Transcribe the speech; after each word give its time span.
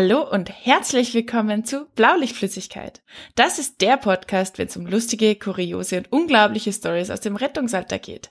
Hallo 0.00 0.22
und 0.22 0.48
herzlich 0.48 1.12
willkommen 1.12 1.64
zu 1.64 1.86
Blaulichtflüssigkeit. 1.96 3.02
Das 3.34 3.58
ist 3.58 3.80
der 3.80 3.96
Podcast, 3.96 4.56
wenn 4.56 4.68
es 4.68 4.76
um 4.76 4.86
lustige, 4.86 5.34
kuriose 5.34 5.96
und 5.96 6.12
unglaubliche 6.12 6.72
Stories 6.72 7.10
aus 7.10 7.18
dem 7.20 7.34
Rettungsalter 7.34 7.98
geht. 7.98 8.30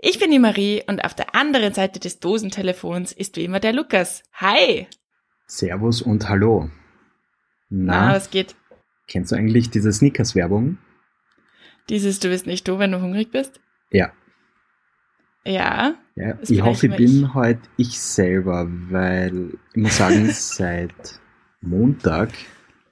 Ich 0.00 0.18
bin 0.18 0.32
die 0.32 0.40
Marie 0.40 0.82
und 0.88 1.04
auf 1.04 1.14
der 1.14 1.36
anderen 1.36 1.72
Seite 1.72 2.00
des 2.00 2.18
Dosentelefons 2.18 3.12
ist 3.12 3.36
wie 3.36 3.44
immer 3.44 3.60
der 3.60 3.72
Lukas. 3.72 4.24
Hi! 4.32 4.88
Servus 5.46 6.02
und 6.02 6.28
Hallo. 6.28 6.68
Na, 7.68 8.08
Na 8.08 8.14
was 8.16 8.30
geht? 8.30 8.56
Kennst 9.06 9.30
du 9.30 9.36
eigentlich 9.36 9.70
diese 9.70 9.92
Snickers-Werbung? 9.92 10.78
Dieses 11.90 12.18
Du 12.18 12.28
bist 12.28 12.48
nicht 12.48 12.66
du, 12.66 12.80
wenn 12.80 12.90
du 12.90 13.00
hungrig 13.00 13.30
bist? 13.30 13.60
Ja. 13.92 14.10
Ja. 15.46 15.94
ja 16.16 16.38
ich 16.40 16.62
hoffe, 16.62 16.86
ich 16.86 16.96
bin 16.96 17.34
heute 17.34 17.60
ich 17.76 18.00
selber, 18.00 18.66
weil 18.90 19.50
ich 19.72 19.82
muss 19.82 19.96
sagen, 19.98 20.28
seit 20.32 21.20
Montag 21.60 22.30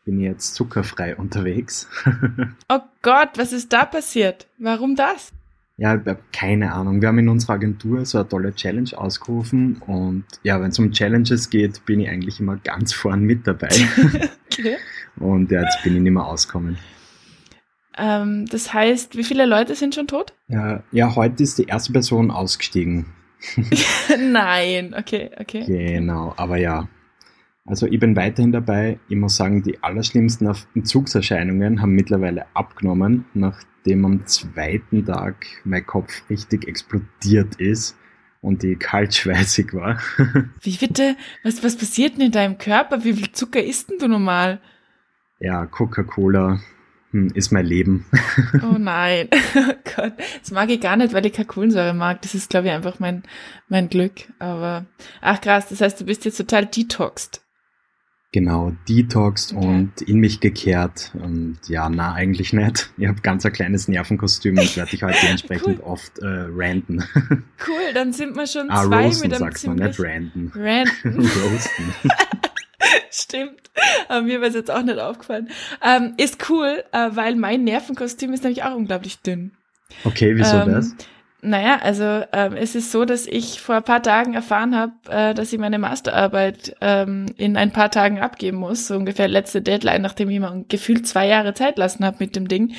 bin 0.05 0.20
ich 0.20 0.27
jetzt 0.27 0.55
zuckerfrei 0.55 1.16
unterwegs. 1.16 1.88
oh 2.69 2.80
Gott, 3.02 3.30
was 3.37 3.52
ist 3.52 3.73
da 3.73 3.84
passiert? 3.84 4.48
Warum 4.59 4.96
das? 4.96 5.33
Ja, 5.79 5.95
ich 5.95 6.07
habe 6.07 6.19
keine 6.33 6.73
Ahnung. 6.74 7.01
Wir 7.01 7.09
haben 7.09 7.19
in 7.19 7.29
unserer 7.29 7.55
Agentur 7.55 8.05
so 8.05 8.19
eine 8.19 8.29
tolle 8.29 8.55
Challenge 8.55 8.91
ausgerufen 8.95 9.77
und 9.87 10.24
ja, 10.43 10.60
wenn 10.60 10.71
es 10.71 10.79
um 10.79 10.93
Challenges 10.93 11.51
geht, 11.51 11.84
bin 11.87 12.01
ich 12.01 12.09
eigentlich 12.09 12.41
immer 12.41 12.57
ganz 12.57 12.93
vorn 12.93 13.23
mit 13.23 13.46
dabei. 13.46 13.71
okay. 14.46 14.76
Und 15.16 15.51
ja, 15.51 15.63
jetzt 15.63 15.82
bin 15.82 15.96
ich 15.96 16.02
nicht 16.02 16.13
mehr 16.13 16.26
auskommen. 16.26 16.79
Ähm, 17.96 18.46
das 18.46 18.73
heißt, 18.73 19.16
wie 19.16 19.24
viele 19.24 19.46
Leute 19.46 19.74
sind 19.74 19.95
schon 19.95 20.07
tot? 20.07 20.35
Ja, 20.48 20.82
ja, 20.93 21.15
heute 21.15 21.43
ist 21.43 21.59
die 21.59 21.65
erste 21.65 21.93
Person 21.93 22.30
ausgestiegen. 22.30 23.07
Nein, 24.18 24.95
okay, 24.96 25.30
okay. 25.38 25.65
Genau, 25.66 26.32
aber 26.37 26.57
ja. 26.57 26.88
Also 27.65 27.87
ich 27.87 28.01
bin 28.01 28.16
weiterhin 28.16 28.52
dabei. 28.52 28.98
Ich 29.09 29.16
muss 29.16 29.37
sagen, 29.37 29.63
die 29.63 29.82
allerschlimmsten 29.82 30.52
Entzugserscheinungen 30.74 31.80
haben 31.80 31.93
mittlerweile 31.93 32.46
abgenommen, 32.54 33.24
nachdem 33.35 34.04
am 34.04 34.26
zweiten 34.26 35.04
Tag 35.04 35.46
mein 35.65 35.87
Kopf 35.87 36.29
richtig 36.29 36.66
explodiert 36.66 37.57
ist 37.57 37.96
und 38.40 38.65
ich 38.65 38.79
kaltschweißig 38.79 39.73
war. 39.74 39.98
Wie 40.60 40.76
bitte? 40.76 41.16
Was, 41.45 41.63
was 41.63 41.76
passiert 41.76 42.15
denn 42.15 42.26
in 42.26 42.32
deinem 42.32 42.59
Körper? 42.59 43.04
Wie 43.04 43.13
viel 43.13 43.30
Zucker 43.32 43.63
isst 43.63 43.90
denn 43.90 43.98
du 43.98 44.09
normal? 44.09 44.60
Ja, 45.38 45.66
Coca-Cola, 45.66 46.60
ist 47.35 47.52
mein 47.52 47.66
Leben. 47.66 48.07
Oh 48.63 48.79
nein, 48.79 49.29
oh 49.55 49.74
Gott, 49.96 50.13
das 50.41 50.51
mag 50.51 50.71
ich 50.71 50.80
gar 50.80 50.96
nicht, 50.96 51.13
weil 51.13 51.27
ich 51.27 51.32
keine 51.32 51.46
Kohlensäure 51.46 51.95
mag. 51.95 52.23
Das 52.23 52.35
ist, 52.35 52.51
glaube 52.51 52.69
ich, 52.69 52.73
einfach 52.73 53.01
mein, 53.01 53.23
mein 53.69 53.88
Glück. 53.88 54.13
Aber, 54.38 54.87
ach 55.21 55.41
krass, 55.41 55.69
das 55.69 55.80
heißt, 55.80 56.01
du 56.01 56.04
bist 56.04 56.24
jetzt 56.24 56.37
total 56.37 56.66
detoxed. 56.66 57.43
Genau, 58.32 58.73
detoxed 58.88 59.52
okay. 59.54 59.66
und 59.66 60.01
in 60.01 60.19
mich 60.19 60.41
gekehrt. 60.41 61.13
Und 61.15 61.59
ja, 61.69 61.91
na, 61.91 62.15
eigentlich 62.15 62.54
nicht. 62.54 62.91
Ich 62.96 63.07
habe 63.07 63.21
ganz 63.21 63.45
ein 63.45 63.52
kleines 63.52 63.88
Nervenkostüm 63.88 64.59
und 64.59 64.75
werde 64.75 64.94
ich 64.94 65.03
heute 65.03 65.26
entsprechend 65.26 65.78
cool. 65.81 65.84
oft 65.84 66.19
äh, 66.21 66.47
ranten. 66.50 67.04
Cool, 67.66 67.93
dann 67.93 68.15
sind 68.15 68.34
wir 68.34 68.47
schon 68.47 68.71
ah, 68.71 68.84
zwei 68.84 69.04
roasten, 69.04 69.28
mit 69.28 69.37
einem 69.41 69.53
sagt 69.53 69.66
man, 69.66 69.76
nicht 69.76 70.00
ranten. 70.00 70.53
Ranten. 70.54 71.19
roasten. 71.19 71.94
Stimmt. 73.15 73.71
Aber 74.09 74.22
mir 74.22 74.41
wäre 74.41 74.49
es 74.49 74.55
jetzt 74.55 74.71
auch 74.71 74.82
nicht 74.82 74.99
aufgefallen. 74.99 75.50
Ähm, 75.82 76.15
ist 76.16 76.48
cool, 76.48 76.82
äh, 76.92 77.10
weil 77.12 77.36
mein 77.36 77.64
Nervenkostüm 77.64 78.32
ist 78.32 78.42
nämlich 78.42 78.62
auch 78.64 78.75
unglaublich 78.75 79.20
dünn. 79.20 79.53
Okay, 80.04 80.34
wieso 80.34 80.56
ähm, 80.56 80.72
das? 80.72 80.94
Naja, 81.44 81.80
also 81.82 82.22
ähm, 82.32 82.54
es 82.54 82.76
ist 82.76 82.92
so, 82.92 83.04
dass 83.04 83.26
ich 83.26 83.60
vor 83.60 83.75
ein 83.75 83.82
paar 83.82 84.00
Tagen 84.00 84.34
erfahren 84.34 84.76
habe, 84.76 84.92
äh, 85.08 85.34
dass 85.34 85.53
ich 85.53 85.58
meine 85.58 85.80
Masterarbeit 85.80 86.76
ähm, 86.80 87.26
in 87.36 87.56
ein 87.56 87.72
paar 87.72 87.91
Tagen 87.91 88.20
abgeben 88.20 88.58
muss, 88.58 88.86
so 88.86 88.94
ungefähr 88.94 89.26
letzte 89.26 89.60
Deadline, 89.60 90.03
nachdem 90.03 90.30
ich 90.30 90.38
mir 90.38 90.64
gefühlt 90.69 91.04
zwei 91.08 91.26
Jahre 91.26 91.53
Zeit 91.53 91.78
lassen 91.78 92.04
habe 92.04 92.19
mit 92.20 92.36
dem 92.36 92.47
Ding. 92.47 92.75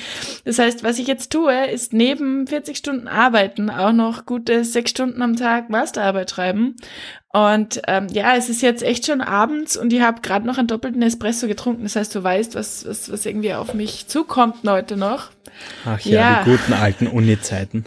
Das 0.46 0.58
heißt, 0.58 0.82
was 0.82 0.98
ich 0.98 1.06
jetzt 1.06 1.30
tue, 1.30 1.66
ist 1.66 1.92
neben 1.92 2.46
40 2.46 2.78
Stunden 2.78 3.06
arbeiten 3.06 3.68
auch 3.68 3.92
noch 3.92 4.24
gute 4.24 4.64
sechs 4.64 4.92
Stunden 4.92 5.20
am 5.20 5.36
Tag 5.36 5.68
Masterarbeit 5.68 6.30
schreiben. 6.30 6.76
Und 7.34 7.82
ähm, 7.86 8.06
ja, 8.12 8.34
es 8.34 8.48
ist 8.48 8.62
jetzt 8.62 8.82
echt 8.82 9.04
schon 9.04 9.20
abends 9.20 9.76
und 9.76 9.92
ich 9.92 10.00
habe 10.00 10.22
gerade 10.22 10.46
noch 10.46 10.56
einen 10.56 10.68
doppelten 10.68 11.02
Espresso 11.02 11.48
getrunken. 11.48 11.82
Das 11.82 11.96
heißt, 11.96 12.14
du 12.14 12.22
weißt, 12.22 12.54
was, 12.54 12.88
was, 12.88 13.12
was 13.12 13.26
irgendwie 13.26 13.52
auf 13.52 13.74
mich 13.74 14.06
zukommt 14.06 14.66
heute 14.66 14.96
noch. 14.96 15.32
Ach 15.84 16.00
ja, 16.00 16.20
ja. 16.20 16.44
die 16.44 16.50
guten 16.50 16.72
alten 16.72 17.08
Uni-Zeiten. 17.08 17.84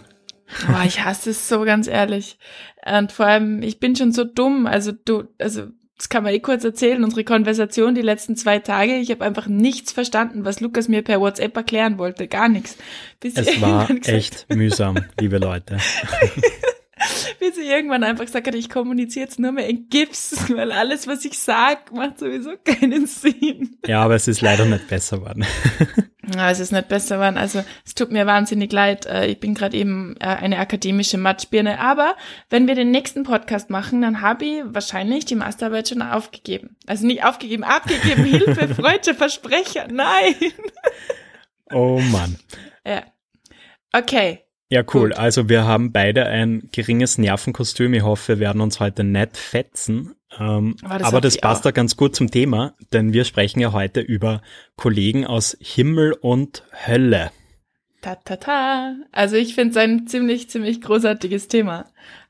Boah, 0.66 0.84
ich 0.86 1.04
hasse 1.04 1.30
es 1.30 1.48
so 1.48 1.62
ganz 1.64 1.86
ehrlich. 1.86 2.38
Und 2.84 3.12
vor 3.12 3.26
allem, 3.26 3.62
ich 3.62 3.80
bin 3.80 3.96
schon 3.96 4.12
so 4.12 4.24
dumm. 4.24 4.66
Also 4.66 4.92
du, 4.92 5.24
also 5.38 5.68
das 5.98 6.08
kann 6.08 6.22
man 6.22 6.32
eh 6.32 6.38
kurz 6.38 6.62
erzählen, 6.62 7.02
unsere 7.02 7.24
Konversation 7.24 7.94
die 7.94 8.02
letzten 8.02 8.36
zwei 8.36 8.60
Tage. 8.60 8.96
Ich 8.96 9.10
habe 9.10 9.24
einfach 9.24 9.48
nichts 9.48 9.92
verstanden, 9.92 10.44
was 10.44 10.60
Lukas 10.60 10.88
mir 10.88 11.02
per 11.02 11.20
WhatsApp 11.20 11.56
erklären 11.56 11.98
wollte. 11.98 12.28
Gar 12.28 12.48
nichts. 12.48 12.76
Bis 13.18 13.36
es 13.36 13.60
war 13.60 13.90
echt 14.06 14.46
mühsam, 14.54 14.96
liebe 15.18 15.38
Leute. 15.38 15.78
Bis 17.40 17.56
ich 17.56 17.68
irgendwann 17.68 18.04
einfach 18.04 18.24
gesagt 18.24 18.46
hat, 18.46 18.54
ich 18.54 18.70
kommuniziere 18.70 19.26
jetzt 19.26 19.38
nur 19.38 19.52
mehr 19.52 19.68
in 19.68 19.88
Gips, 19.88 20.36
weil 20.54 20.72
alles, 20.72 21.06
was 21.06 21.24
ich 21.24 21.38
sag, 21.38 21.92
macht 21.92 22.18
sowieso 22.18 22.52
keinen 22.64 23.06
Sinn. 23.06 23.78
Ja, 23.86 24.02
aber 24.02 24.14
es 24.14 24.28
ist 24.28 24.40
leider 24.40 24.64
nicht 24.64 24.88
besser 24.88 25.18
geworden. 25.18 25.44
Ja, 26.34 26.50
es 26.50 26.60
ist 26.60 26.72
nicht 26.72 26.88
besser 26.88 27.16
geworden. 27.16 27.38
Also 27.38 27.64
es 27.84 27.94
tut 27.94 28.10
mir 28.10 28.26
wahnsinnig 28.26 28.72
leid. 28.72 29.06
Äh, 29.06 29.26
ich 29.26 29.40
bin 29.40 29.54
gerade 29.54 29.76
eben 29.76 30.16
äh, 30.20 30.26
eine 30.26 30.58
akademische 30.58 31.18
Matschbirne. 31.18 31.80
Aber 31.80 32.16
wenn 32.50 32.66
wir 32.66 32.74
den 32.74 32.90
nächsten 32.90 33.22
Podcast 33.22 33.70
machen, 33.70 34.02
dann 34.02 34.20
habe 34.20 34.44
ich 34.44 34.62
wahrscheinlich 34.64 35.24
die 35.24 35.36
Masterarbeit 35.36 35.88
schon 35.88 36.02
aufgegeben. 36.02 36.76
Also 36.86 37.06
nicht 37.06 37.24
aufgegeben, 37.24 37.64
abgegeben. 37.64 38.24
Hilfe, 38.28 38.74
freudsche 38.74 39.14
Versprecher. 39.14 39.86
Nein. 39.90 40.34
Oh 41.72 42.00
Mann. 42.10 42.38
Ja. 42.84 43.04
Okay. 43.92 44.40
Ja, 44.70 44.82
cool. 44.94 45.10
Gut. 45.10 45.18
Also 45.18 45.48
wir 45.48 45.64
haben 45.64 45.92
beide 45.92 46.26
ein 46.26 46.68
geringes 46.72 47.16
Nervenkostüm. 47.16 47.94
Ich 47.94 48.02
hoffe, 48.02 48.34
wir 48.34 48.40
werden 48.40 48.60
uns 48.60 48.80
heute 48.80 49.02
nicht 49.02 49.36
fetzen. 49.36 50.14
Ähm, 50.38 50.76
das 50.82 51.02
aber 51.02 51.20
das 51.20 51.38
passt 51.38 51.64
da 51.64 51.70
ganz 51.70 51.96
gut 51.96 52.14
zum 52.14 52.30
Thema, 52.30 52.74
denn 52.92 53.12
wir 53.12 53.24
sprechen 53.24 53.60
ja 53.60 53.72
heute 53.72 54.00
über 54.00 54.42
Kollegen 54.76 55.26
aus 55.26 55.56
Himmel 55.60 56.12
und 56.12 56.64
Hölle. 56.86 57.30
Ta 58.00 58.16
ta 58.16 58.36
ta. 58.36 58.94
Also 59.10 59.36
ich 59.36 59.54
finde 59.54 59.70
es 59.70 59.76
ein 59.76 60.06
ziemlich, 60.06 60.50
ziemlich 60.50 60.80
großartiges 60.80 61.48
Thema. 61.48 61.86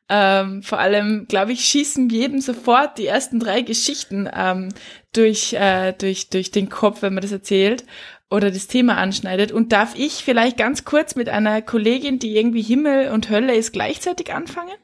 Ähm, 0.09 0.63
vor 0.63 0.79
allem, 0.79 1.27
glaube 1.29 1.53
ich, 1.53 1.67
schießen 1.67 2.09
jedem 2.09 2.41
sofort 2.41 2.97
die 2.97 3.07
ersten 3.07 3.41
drei 3.41 3.61
Geschichten 3.61 4.29
ähm, 4.35 4.71
durch, 5.13 5.53
äh, 5.53 5.93
durch, 5.93 6.31
durch 6.31 6.51
den 6.51 6.71
Kopf, 6.71 7.03
wenn 7.03 7.13
man 7.13 7.21
das 7.21 7.33
erzählt 7.33 7.85
oder 8.31 8.51
das 8.51 8.69
Thema 8.69 8.97
anschneidet. 8.97 9.53
Und 9.53 9.73
darf 9.73 9.95
ich 9.97 10.25
vielleicht 10.25 10.57
ganz 10.57 10.87
kurz 10.87 11.15
mit 11.15 11.29
einer 11.29 11.61
Kollegin, 11.61 12.19
die 12.19 12.37
irgendwie 12.37 12.63
Himmel 12.63 13.11
und 13.11 13.29
Hölle 13.29 13.55
ist, 13.55 13.73
gleichzeitig 13.73 14.33
anfangen? 14.33 14.75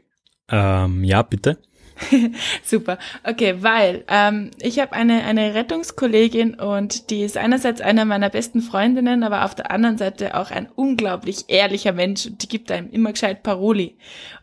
Ähm, 0.51 1.05
ja, 1.05 1.23
bitte. 1.23 1.59
Super. 2.65 2.99
Okay, 3.23 3.57
weil 3.61 4.05
ähm, 4.09 4.51
ich 4.61 4.79
habe 4.79 4.93
eine, 4.93 5.25
eine 5.25 5.55
Rettungskollegin 5.55 6.55
und 6.55 7.11
die 7.11 7.23
ist 7.23 7.37
einerseits 7.37 7.81
einer 7.81 8.05
meiner 8.05 8.31
besten 8.31 8.61
Freundinnen, 8.61 9.23
aber 9.23 9.45
auf 9.45 9.55
der 9.55 9.71
anderen 9.71 9.99
Seite 9.99 10.35
auch 10.37 10.51
ein 10.51 10.69
unglaublich 10.75 11.45
ehrlicher 11.49 11.93
Mensch 11.93 12.27
und 12.27 12.43
die 12.43 12.49
gibt 12.49 12.71
einem 12.71 12.91
immer 12.91 13.13
gescheit 13.13 13.43
Paroli, 13.43 13.97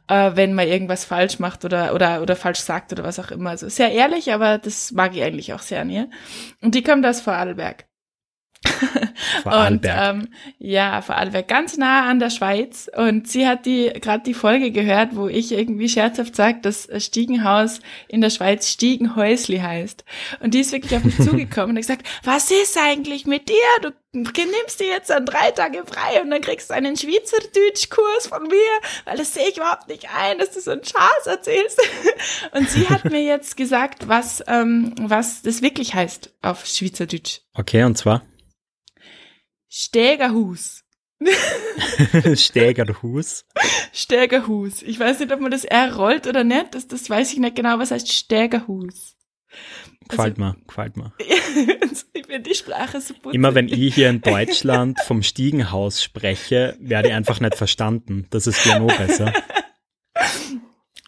äh, 0.07 0.31
wenn 0.35 0.53
man 0.53 0.67
irgendwas 0.67 1.05
falsch 1.05 1.39
macht 1.39 1.65
oder, 1.65 1.93
oder, 1.93 2.21
oder 2.21 2.35
falsch 2.35 2.59
sagt 2.59 2.91
oder 2.93 3.03
was 3.03 3.19
auch 3.19 3.31
immer. 3.31 3.51
Also 3.51 3.69
sehr 3.69 3.91
ehrlich, 3.91 4.33
aber 4.33 4.57
das 4.57 4.91
mag 4.91 5.15
ich 5.15 5.23
eigentlich 5.23 5.53
auch 5.53 5.59
sehr 5.59 5.81
an 5.81 5.89
ihr. 5.89 6.09
Und 6.61 6.75
die 6.75 6.83
kommt 6.83 7.05
aus 7.05 7.21
Vorarlberg. 7.21 7.85
Vorarlberg. 9.43 10.13
Und, 10.13 10.23
ähm, 10.23 10.27
ja, 10.59 11.01
Vorarlberg, 11.01 11.47
ganz 11.47 11.77
nah 11.77 12.09
an 12.09 12.19
der 12.19 12.29
Schweiz. 12.29 12.89
Und 12.95 13.27
sie 13.27 13.47
hat 13.47 13.65
die 13.65 13.91
gerade 14.01 14.23
die 14.23 14.33
Folge 14.33 14.71
gehört, 14.71 15.15
wo 15.15 15.27
ich 15.27 15.51
irgendwie 15.51 15.89
scherzhaft 15.89 16.35
sage, 16.35 16.59
dass 16.61 16.87
Stiegenhaus 16.97 17.79
in 18.07 18.21
der 18.21 18.29
Schweiz 18.29 18.69
Stiegenhäusli 18.69 19.59
heißt. 19.59 20.05
Und 20.41 20.53
die 20.53 20.59
ist 20.59 20.71
wirklich 20.71 20.95
auf 20.95 21.03
mich 21.03 21.17
zugekommen 21.21 21.71
und 21.71 21.77
hat 21.77 21.81
gesagt, 21.81 22.07
was 22.23 22.51
ist 22.51 22.77
eigentlich 22.77 23.25
mit 23.25 23.49
dir? 23.49 23.55
Du 23.81 23.91
nimmst 24.13 24.79
dir 24.79 24.87
jetzt 24.87 25.09
dann 25.09 25.25
drei 25.25 25.51
Tage 25.51 25.83
frei 25.85 26.21
und 26.21 26.29
dann 26.29 26.41
kriegst 26.41 26.69
du 26.69 26.73
einen 26.73 26.97
Schweizerdeutsch-Kurs 26.97 28.27
von 28.27 28.43
mir, 28.43 28.71
weil 29.05 29.17
das 29.17 29.33
sehe 29.33 29.47
ich 29.49 29.57
überhaupt 29.57 29.87
nicht 29.87 30.07
ein, 30.13 30.37
dass 30.37 30.51
du 30.51 30.59
so 30.59 30.71
einen 30.71 30.83
Schatz 30.83 31.25
erzählst. 31.25 31.79
Und 32.51 32.69
sie 32.69 32.89
hat 32.89 33.05
mir 33.05 33.23
jetzt 33.23 33.55
gesagt, 33.55 34.07
was, 34.09 34.43
ähm, 34.47 34.93
was 34.99 35.41
das 35.41 35.61
wirklich 35.61 35.93
heißt 35.93 36.33
auf 36.41 36.65
Schweizerdeutsch. 36.65 37.39
Okay, 37.53 37.83
und 37.83 37.97
zwar? 37.97 38.21
Stägerhus. 39.73 40.83
Stägerhus? 42.35 43.45
Stägerhus. 43.93 44.81
Ich 44.81 44.99
weiß 44.99 45.19
nicht, 45.19 45.31
ob 45.31 45.39
man 45.39 45.49
das 45.49 45.63
R 45.63 45.95
rollt 45.95 46.27
oder 46.27 46.43
nicht. 46.43 46.75
Das, 46.75 46.89
das 46.89 47.09
weiß 47.09 47.31
ich 47.31 47.39
nicht 47.39 47.55
genau. 47.55 47.79
Was 47.79 47.91
heißt 47.91 48.11
Stägerhus? 48.11 49.15
Gefällt 50.09 50.37
also, 50.37 50.41
mir, 50.41 50.55
gefällt 50.67 50.97
mir. 50.97 51.13
ich 51.19 52.25
finde 52.25 52.41
die 52.41 52.53
Sprache 52.53 52.99
so 52.99 53.13
putzig. 53.13 53.33
Immer 53.33 53.55
wenn 53.55 53.69
ich 53.69 53.95
hier 53.95 54.09
in 54.09 54.19
Deutschland 54.19 54.99
vom 54.99 55.23
Stiegenhaus 55.23 56.03
spreche, 56.03 56.75
werde 56.81 57.07
ich 57.07 57.13
einfach 57.13 57.39
nicht 57.39 57.55
verstanden. 57.55 58.27
Das 58.29 58.47
ist 58.47 58.65
ja 58.65 58.77
noch 58.77 58.97
besser. 58.97 59.31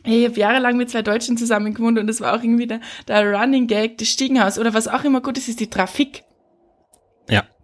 ich 0.06 0.26
habe 0.26 0.40
jahrelang 0.40 0.78
mit 0.78 0.90
zwei 0.90 1.02
Deutschen 1.02 1.36
zusammen 1.36 1.74
gewohnt 1.74 2.00
und 2.00 2.08
das 2.08 2.22
war 2.22 2.34
auch 2.34 2.42
irgendwie 2.42 2.68
der, 2.68 2.80
der 3.10 3.30
Running 3.30 3.68
Gag, 3.68 3.98
das 3.98 4.08
Stiegenhaus 4.08 4.58
oder 4.58 4.74
was 4.74 4.88
auch 4.88 5.04
immer 5.04 5.20
gut 5.20 5.38
ist, 5.38 5.50
ist 5.50 5.60
die 5.60 5.70
Trafik. 5.70 6.24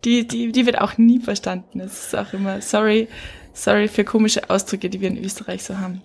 Die, 0.06 0.28
die, 0.28 0.52
die 0.52 0.66
wird 0.66 0.80
auch 0.80 0.98
nie 0.98 1.20
verstanden. 1.20 1.80
Es 1.82 2.08
ist 2.08 2.16
auch 2.16 2.34
immer, 2.34 2.62
sorry, 2.62 3.08
sorry 3.54 3.88
für 3.88 4.04
komische 4.04 4.50
Ausdrücke, 4.50 4.90
die 4.90 5.02
wir 5.02 5.10
in 5.10 5.24
Österreich 5.24 5.64
so 5.64 5.78
haben. 5.78 6.02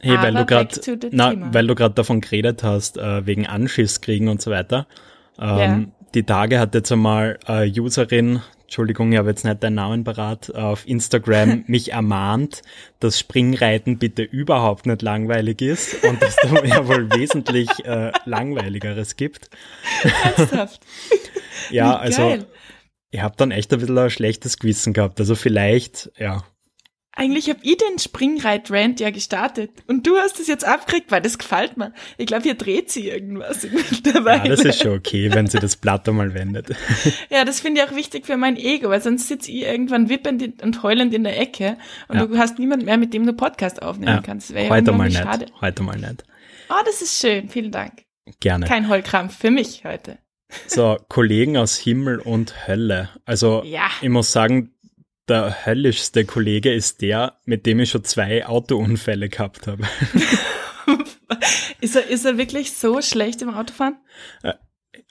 Hey, 0.00 0.18
weil 0.18 0.34
du 0.34 0.44
gerade, 0.44 1.52
weil 1.52 1.66
du 1.66 1.74
gerade 1.74 1.94
davon 1.94 2.20
geredet 2.20 2.62
hast, 2.62 2.98
äh, 2.98 3.26
wegen 3.26 3.46
Anschisskriegen 3.46 4.28
und 4.28 4.42
so 4.42 4.50
weiter. 4.50 4.86
Ähm, 5.38 5.48
ja. 5.58 5.80
Die 6.14 6.22
Tage 6.24 6.60
hat 6.60 6.74
jetzt 6.74 6.92
einmal 6.92 7.38
äh, 7.46 7.68
Userin, 7.80 8.40
Entschuldigung, 8.64 9.12
ich 9.12 9.18
habe 9.18 9.30
jetzt 9.30 9.44
nicht 9.44 9.62
deinen 9.62 9.74
Namen 9.74 10.04
parat, 10.04 10.54
auf 10.54 10.86
Instagram 10.86 11.64
mich 11.68 11.92
ermahnt, 11.92 12.62
dass 13.00 13.18
Springreiten 13.18 13.98
bitte 13.98 14.22
überhaupt 14.22 14.86
nicht 14.86 15.02
langweilig 15.02 15.62
ist 15.62 16.04
und 16.04 16.20
dass 16.20 16.36
da 16.36 16.64
ja 16.64 16.86
wohl 16.86 17.10
wesentlich 17.14 17.68
äh, 17.84 18.12
langweiligeres 18.24 19.16
gibt. 19.16 19.48
Ernsthaft? 20.24 20.80
ja, 21.70 21.96
also 21.96 22.38
ich 23.14 23.22
habe 23.22 23.36
dann 23.36 23.52
echt 23.52 23.72
ein 23.72 23.78
bisschen 23.78 23.96
ein 23.96 24.10
schlechtes 24.10 24.58
Gewissen 24.58 24.92
gehabt. 24.92 25.20
Also 25.20 25.36
vielleicht, 25.36 26.10
ja, 26.18 26.42
eigentlich 27.16 27.48
habe 27.48 27.60
ich 27.62 27.76
den 27.76 27.96
Springreit-Rant 27.96 28.98
ja 28.98 29.10
gestartet 29.10 29.70
und 29.86 30.04
du 30.04 30.16
hast 30.16 30.40
es 30.40 30.48
jetzt 30.48 30.64
abgekriegt, 30.64 31.12
weil 31.12 31.22
das 31.22 31.38
gefällt 31.38 31.76
mir. 31.76 31.92
Ich 32.18 32.26
glaube, 32.26 32.42
hier 32.42 32.56
dreht 32.56 32.90
sie 32.90 33.08
irgendwas 33.08 33.68
dabei. 34.02 34.38
Ja, 34.38 34.48
das 34.48 34.64
ist 34.64 34.82
schon 34.82 34.98
okay, 34.98 35.32
wenn 35.32 35.46
sie 35.46 35.60
das 35.60 35.76
Blatt 35.76 36.08
einmal 36.08 36.34
wendet. 36.34 36.74
ja, 37.30 37.44
das 37.44 37.60
finde 37.60 37.80
ich 37.80 37.88
auch 37.88 37.94
wichtig 37.94 38.26
für 38.26 38.36
mein 38.36 38.56
Ego, 38.56 38.88
weil 38.88 39.00
sonst 39.00 39.28
sitze 39.28 39.52
ich 39.52 39.62
irgendwann 39.62 40.08
wippend 40.08 40.60
und 40.60 40.82
heulend 40.82 41.14
in 41.14 41.22
der 41.22 41.38
Ecke 41.38 41.78
und 42.08 42.16
ja. 42.16 42.26
du 42.26 42.36
hast 42.36 42.58
niemand 42.58 42.84
mehr, 42.84 42.96
mit 42.96 43.14
dem 43.14 43.24
du 43.24 43.32
Podcast 43.32 43.80
aufnehmen 43.80 44.16
ja. 44.16 44.20
kannst. 44.20 44.50
Das 44.50 44.68
Heute 44.68 44.90
ja 44.90 44.96
mal 44.96 45.08
nicht. 45.08 45.18
Schade. 45.18 45.46
Heute 45.60 45.84
mal 45.84 45.96
nicht. 45.96 46.24
Oh, 46.68 46.82
das 46.84 47.00
ist 47.00 47.20
schön. 47.20 47.48
Vielen 47.48 47.70
Dank. 47.70 48.02
Gerne. 48.40 48.66
Kein 48.66 48.88
Heulkrampf 48.88 49.38
für 49.38 49.52
mich 49.52 49.84
heute. 49.84 50.18
So, 50.66 50.98
Kollegen 51.08 51.56
aus 51.56 51.76
Himmel 51.76 52.18
und 52.18 52.66
Hölle. 52.66 53.10
Also, 53.24 53.62
ja. 53.64 53.88
ich 54.00 54.08
muss 54.08 54.32
sagen, 54.32 54.74
der 55.28 55.66
höllischste 55.66 56.24
Kollege 56.24 56.72
ist 56.72 57.00
der, 57.00 57.38
mit 57.44 57.66
dem 57.66 57.80
ich 57.80 57.90
schon 57.90 58.04
zwei 58.04 58.46
Autounfälle 58.46 59.28
gehabt 59.28 59.66
habe. 59.66 59.84
ist, 61.80 61.96
er, 61.96 62.06
ist 62.08 62.24
er 62.24 62.36
wirklich 62.36 62.72
so 62.72 63.00
schlecht 63.00 63.42
im 63.42 63.54
Autofahren? 63.54 63.96
Äh, 64.42 64.54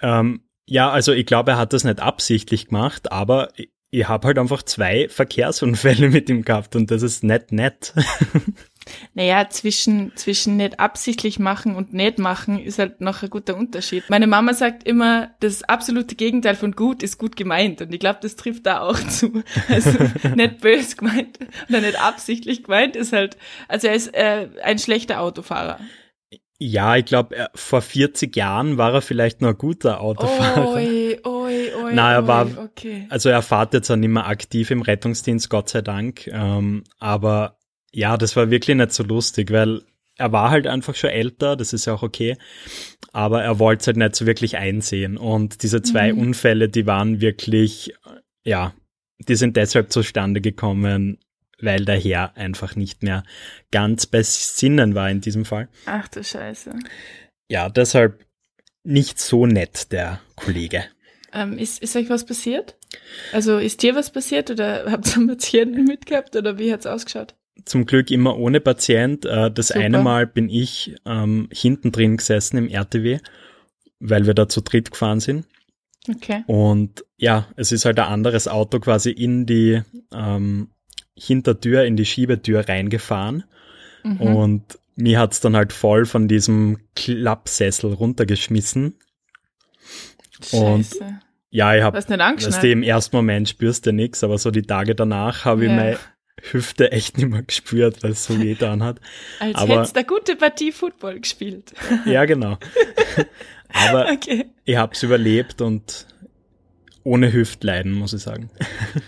ähm, 0.02 0.44
ja, 0.66 0.90
also 0.92 1.12
ich 1.14 1.26
glaube, 1.26 1.52
er 1.52 1.58
hat 1.58 1.74
das 1.74 1.84
nicht 1.84 2.00
absichtlich 2.00 2.68
gemacht, 2.68 3.12
aber 3.12 3.50
ich, 3.56 3.70
ich 3.90 4.08
habe 4.08 4.28
halt 4.28 4.40
einfach 4.40 4.64
zwei 4.64 5.08
Verkehrsunfälle 5.10 6.10
mit 6.12 6.30
ihm 6.30 6.44
gehabt 6.44 6.76
und 6.76 6.92
das 6.92 7.02
ist 7.02 7.24
nicht 7.24 7.52
nett. 7.52 7.94
Naja, 9.14 9.50
zwischen, 9.50 10.12
zwischen 10.16 10.58
nicht 10.58 10.80
absichtlich 10.80 11.40
machen 11.40 11.76
und 11.76 11.94
nicht 11.94 12.20
machen 12.20 12.60
ist 12.60 12.80
halt 12.80 13.02
noch 13.02 13.24
ein 13.24 13.30
guter 13.30 13.56
Unterschied. 13.56 14.04
Meine 14.10 14.28
Mama 14.28 14.54
sagt 14.54 14.84
immer, 14.84 15.32
das 15.40 15.64
absolute 15.64 16.16
Gegenteil 16.16 16.56
von 16.56 16.74
gut 16.74 17.04
ist 17.04 17.18
gut 17.18 17.36
gemeint. 17.36 17.82
Und 17.82 17.94
ich 17.94 18.00
glaube, 18.00 18.20
das 18.22 18.36
trifft 18.36 18.66
da 18.66 18.82
auch 18.82 19.00
zu. 19.08 19.44
Also 19.70 19.92
nicht 20.36 20.62
bös 20.62 20.98
gemeint 20.98 21.40
oder 21.70 21.82
nicht 21.82 22.00
absichtlich 22.02 22.64
gemeint 22.64 22.96
ist 22.96 23.14
halt, 23.14 23.38
also 23.68 23.88
er 23.88 23.94
ist 23.94 24.14
äh, 24.14 24.50
ein 24.64 24.80
schlechter 24.80 25.22
Autofahrer. 25.22 25.80
Ja, 26.60 26.96
ich 26.96 27.06
glaube, 27.06 27.50
vor 27.56 27.82
40 27.82 28.36
Jahren 28.38 28.78
war 28.78 28.94
er 28.94 29.02
vielleicht 29.02 29.42
noch 29.42 29.50
ein 29.50 29.58
guter 29.58 30.00
Autofahrer. 30.00 30.70
Oi, 30.70 31.20
oi, 31.26 31.74
oi, 31.76 31.92
Na, 31.94 32.14
er 32.14 32.28
war, 32.28 32.48
okay. 32.58 33.06
also 33.10 33.28
er 33.28 33.42
fährt 33.42 33.74
jetzt 33.74 33.92
auch 33.92 33.98
nicht 33.98 34.10
mehr 34.10 34.28
aktiv 34.28 34.72
im 34.72 34.82
Rettungsdienst, 34.82 35.50
Gott 35.50 35.68
sei 35.68 35.82
Dank. 35.82 36.28
Ähm, 36.28 36.86
aber 37.00 37.58
ja, 37.94 38.18
das 38.18 38.36
war 38.36 38.50
wirklich 38.50 38.76
nicht 38.76 38.92
so 38.92 39.04
lustig, 39.04 39.52
weil 39.52 39.82
er 40.18 40.32
war 40.32 40.52
halt 40.52 40.68
einfach 40.68 40.96
schon 40.96 41.12
älter, 41.12 41.56
das 41.56 41.74
ist 41.74 41.86
ja 41.86 41.94
auch 41.94 42.04
okay, 42.04 42.38
aber 43.14 43.44
er 43.44 43.60
wollte 43.60 43.82
es 43.82 43.88
halt 43.88 43.98
nicht 43.98 44.16
so 44.16 44.26
wirklich 44.26 44.58
einsehen. 44.58 45.18
Und 45.18 45.64
diese 45.64 45.82
zwei 45.82 46.12
mhm. 46.12 46.20
Unfälle, 46.20 46.70
die 46.70 46.86
waren 46.86 47.22
wirklich, 47.22 47.94
ja, 48.44 48.74
die 49.20 49.36
sind 49.36 49.58
deshalb 49.58 49.92
zustande 49.92 50.42
gekommen, 50.42 51.20
weil 51.60 51.86
der 51.86 52.00
Herr 52.00 52.36
einfach 52.36 52.76
nicht 52.76 53.04
mehr 53.04 53.24
ganz 53.72 54.06
bei 54.06 54.22
Sinnen 54.24 54.96
war 54.96 55.10
in 55.10 55.22
diesem 55.22 55.46
Fall. 55.46 55.70
Ach 55.86 56.08
du 56.10 56.24
Scheiße. 56.24 56.74
Ja, 57.50 57.70
deshalb 57.70 58.26
nicht 58.84 59.20
so 59.20 59.46
nett, 59.46 59.92
der 59.92 60.20
Kollege. 60.36 60.86
Ähm, 61.32 61.58
ist, 61.58 61.82
ist 61.82 61.96
euch 61.96 62.10
was 62.10 62.26
passiert? 62.26 62.76
Also 63.32 63.58
ist 63.58 63.82
dir 63.82 63.96
was 63.96 64.12
passiert 64.12 64.52
oder 64.52 64.86
habt 64.92 65.08
ihr 65.08 65.16
einen 65.18 65.28
Patienten 65.28 65.86
mitgehabt 65.86 66.36
oder 66.36 66.58
wie 66.58 66.74
hat's 66.74 66.86
ausgeschaut? 66.86 67.36
Zum 67.66 67.86
Glück 67.86 68.12
immer 68.12 68.38
ohne 68.38 68.60
Patient. 68.60 69.26
Äh, 69.26 69.52
das 69.52 69.70
Super. 69.70 69.82
eine 69.82 70.02
Mal 70.02 70.28
bin 70.28 70.50
ich 70.50 70.96
ähm, 71.06 71.50
hinten 71.52 71.92
drin 71.92 72.18
gesessen 72.18 72.58
im 72.58 72.68
RTW, 72.68 73.20
weil 74.00 74.26
wir 74.26 74.34
da 74.34 74.48
zu 74.48 74.62
dritt 74.62 74.92
gefahren 74.92 75.20
sind. 75.20 75.46
Okay. 76.10 76.44
Und 76.48 77.06
ja, 77.18 77.48
es 77.56 77.72
ist 77.72 77.86
halt 77.86 78.00
ein 78.00 78.08
anderes 78.08 78.48
Auto 78.48 78.80
quasi 78.80 79.12
in 79.12 79.46
die 79.46 79.82
ähm, 80.14 80.70
Hintertür, 81.16 81.86
in 81.86 81.96
die 81.96 82.06
Schiebetür 82.06 82.68
reingefahren. 82.68 83.46
Mhm. 84.04 84.22
Und 84.22 84.80
mir 84.96 85.20
hat's 85.20 85.40
dann 85.40 85.56
halt 85.56 85.72
voll 85.72 86.06
von 86.06 86.28
diesem 86.28 86.80
Klappsessel 86.96 87.94
runtergeschmissen. 87.94 88.96
Scheiße. 90.42 90.58
Und 90.58 90.88
ja, 91.50 91.76
ich 91.76 91.84
habe, 91.84 91.98
weißt 91.98 92.10
du, 92.10 92.72
im 92.72 92.84
ersten 92.84 93.16
Moment 93.16 93.48
spürst 93.48 93.86
du 93.86 93.94
nichts, 93.94 94.24
aber 94.24 94.38
so 94.38 94.50
die 94.52 94.64
Tage 94.64 94.96
danach 94.96 95.46
habe 95.46 95.66
ja. 95.66 95.70
ich 95.70 95.76
mein 95.76 95.98
Hüfte 96.42 96.92
echt 96.92 97.18
nicht 97.18 97.30
mehr 97.30 97.44
gespürt, 97.44 98.04
weil 98.04 98.12
es 98.12 98.26
so 98.26 98.40
weh 98.40 98.54
getan 98.54 98.84
hat. 98.84 99.00
Als 99.40 99.56
Aber, 99.56 99.76
hättest 99.76 99.96
du 99.96 100.00
eine 100.00 100.08
gute 100.08 100.36
Partie 100.36 100.72
Football 100.72 101.20
gespielt. 101.20 101.74
ja, 102.06 102.26
genau. 102.26 102.58
Aber 103.74 104.12
okay. 104.12 104.50
ich 104.66 104.76
habe 104.76 104.94
es 104.94 105.04
überlebt 105.04 105.62
und 105.62 106.08
ohne 107.04 107.34
Hüftleiden, 107.34 107.92
muss 107.92 108.14
ich 108.14 108.22
sagen. 108.22 108.50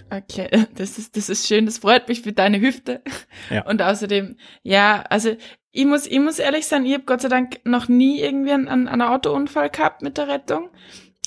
Okay, 0.10 0.50
das 0.76 0.98
ist, 0.98 1.16
das 1.16 1.30
ist 1.30 1.48
schön, 1.48 1.66
das 1.66 1.78
freut 1.78 2.08
mich 2.08 2.22
für 2.22 2.34
deine 2.34 2.60
Hüfte. 2.60 3.02
Ja. 3.50 3.66
Und 3.68 3.82
außerdem, 3.82 4.38
ja, 4.64 5.04
also 5.10 5.36
ich 5.72 5.86
muss, 5.86 6.06
ich 6.06 6.20
muss 6.20 6.40
ehrlich 6.40 6.66
sein, 6.66 6.86
ich 6.86 6.94
habe 6.94 7.04
Gott 7.06 7.22
sei 7.22 7.30
Dank 7.30 7.60
noch 7.64 7.88
nie 7.88 8.22
irgendwie 8.22 8.52
einen, 8.52 8.68
einen 8.68 9.02
Autounfall 9.02 9.70
gehabt 9.70 10.02
mit 10.02 10.18
der 10.18 10.28
Rettung. 10.28 10.70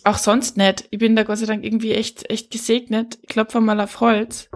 Auch 0.04 0.18
sonst 0.18 0.56
nicht. 0.56 0.86
Ich 0.90 0.98
bin 0.98 1.16
da 1.16 1.22
Gott 1.22 1.38
sei 1.38 1.46
Dank 1.46 1.64
irgendwie 1.64 1.92
echt, 1.92 2.30
echt 2.30 2.50
gesegnet. 2.50 3.18
Ich 3.22 3.28
klopfe 3.28 3.60
mal 3.60 3.80
auf 3.80 4.00
Holz. 4.00 4.48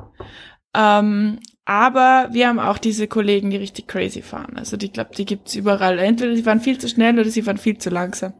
Ähm, 0.74 1.38
aber 1.64 2.28
wir 2.32 2.48
haben 2.48 2.58
auch 2.58 2.78
diese 2.78 3.06
Kollegen, 3.06 3.50
die 3.50 3.56
richtig 3.56 3.86
crazy 3.86 4.22
fahren. 4.22 4.56
Also 4.56 4.76
die 4.76 4.90
glaube, 4.92 5.10
die 5.16 5.24
gibt's 5.24 5.54
überall. 5.54 5.98
Entweder 5.98 6.34
sie 6.34 6.42
fahren 6.42 6.60
viel 6.60 6.78
zu 6.78 6.88
schnell 6.88 7.18
oder 7.18 7.30
sie 7.30 7.42
fahren 7.42 7.58
viel 7.58 7.78
zu 7.78 7.90
langsam. 7.90 8.34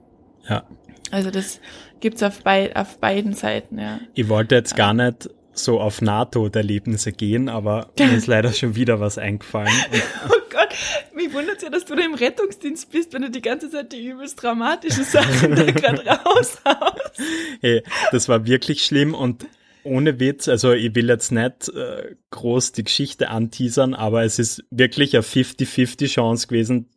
Ja. 0.49 0.65
Also 1.11 1.31
das 1.31 1.61
gibt's 2.01 2.23
auf, 2.23 2.43
bei, 2.43 2.75
auf 2.75 2.99
beiden 2.99 3.35
Seiten, 3.35 3.79
ja. 3.79 4.01
Ich 4.15 4.29
wollte 4.29 4.55
jetzt 4.57 4.77
gar 4.77 4.93
nicht 4.95 5.31
so 5.53 5.81
auf 5.81 6.01
NATO-Erlebnisse 6.01 7.13
gehen, 7.13 7.49
aber 7.49 7.91
mir 7.99 8.13
ist 8.13 8.27
leider 8.27 8.53
schon 8.53 8.75
wieder 8.75 8.99
was 9.01 9.19
eingefallen. 9.19 9.73
oh 10.29 10.41
Gott, 10.51 10.71
mich 11.15 11.33
wundert 11.33 11.63
ja, 11.63 11.71
dass 11.71 11.85
du 11.85 11.95
da 11.95 12.03
im 12.03 12.15
Rettungsdienst 12.15 12.91
bist, 12.91 13.13
wenn 13.13 13.23
du 13.23 13.31
die 13.31 13.43
ganze 13.43 13.71
Zeit 13.71 13.93
die 13.93 14.05
übelst 14.05 14.43
dramatischen 14.43 15.05
Sachen 15.05 15.55
da 15.55 15.65
gerade 15.71 16.05
raushaust. 16.07 17.21
Hey, 17.61 17.83
das 18.11 18.29
war 18.29 18.47
wirklich 18.47 18.85
schlimm 18.85 19.15
und 19.15 19.47
ohne 19.85 20.21
Witz, 20.21 20.49
also 20.49 20.73
ich 20.73 20.95
will 20.95 21.09
jetzt 21.09 21.33
nicht 21.33 21.69
äh, 21.69 22.17
groß 22.31 22.73
die 22.73 22.85
Geschichte 22.85 23.29
anteasern, 23.29 23.95
aber 23.95 24.25
es 24.25 24.39
ist 24.39 24.65
wirklich 24.71 25.15
eine 25.15 25.25
50-50 25.25 26.09
Chance 26.09 26.47
gewesen, 26.47 26.91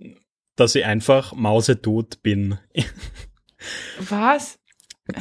dass 0.55 0.75
ich 0.75 0.85
einfach 0.85 1.33
mausetot 1.33 2.21
bin. 2.23 2.57
Was? 3.99 4.59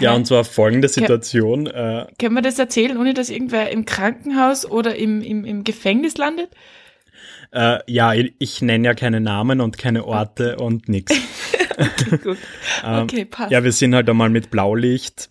Ja, 0.00 0.14
und 0.14 0.26
zwar 0.26 0.44
folgende 0.44 0.88
Situation. 0.88 1.66
Äh, 1.66 2.06
Können 2.18 2.34
wir 2.34 2.42
das 2.42 2.58
erzählen, 2.58 2.96
ohne 2.96 3.12
dass 3.12 3.28
irgendwer 3.28 3.70
im 3.70 3.84
Krankenhaus 3.84 4.64
oder 4.64 4.96
im, 4.96 5.20
im, 5.20 5.44
im 5.44 5.62
Gefängnis 5.62 6.16
landet? 6.16 6.50
Äh, 7.52 7.78
ja, 7.86 8.14
ich, 8.14 8.34
ich 8.38 8.62
nenne 8.62 8.86
ja 8.86 8.94
keine 8.94 9.20
Namen 9.20 9.60
und 9.60 9.76
keine 9.78 10.06
Orte 10.06 10.56
und 10.56 10.88
nix. 10.88 11.12
okay, 11.78 12.18
gut. 12.22 12.38
Ähm, 12.84 13.04
okay, 13.04 13.24
passt. 13.24 13.50
Ja, 13.50 13.64
wir 13.64 13.72
sind 13.72 13.94
halt 13.94 14.08
einmal 14.10 14.28
mit 14.28 14.50
Blaulicht 14.50 15.30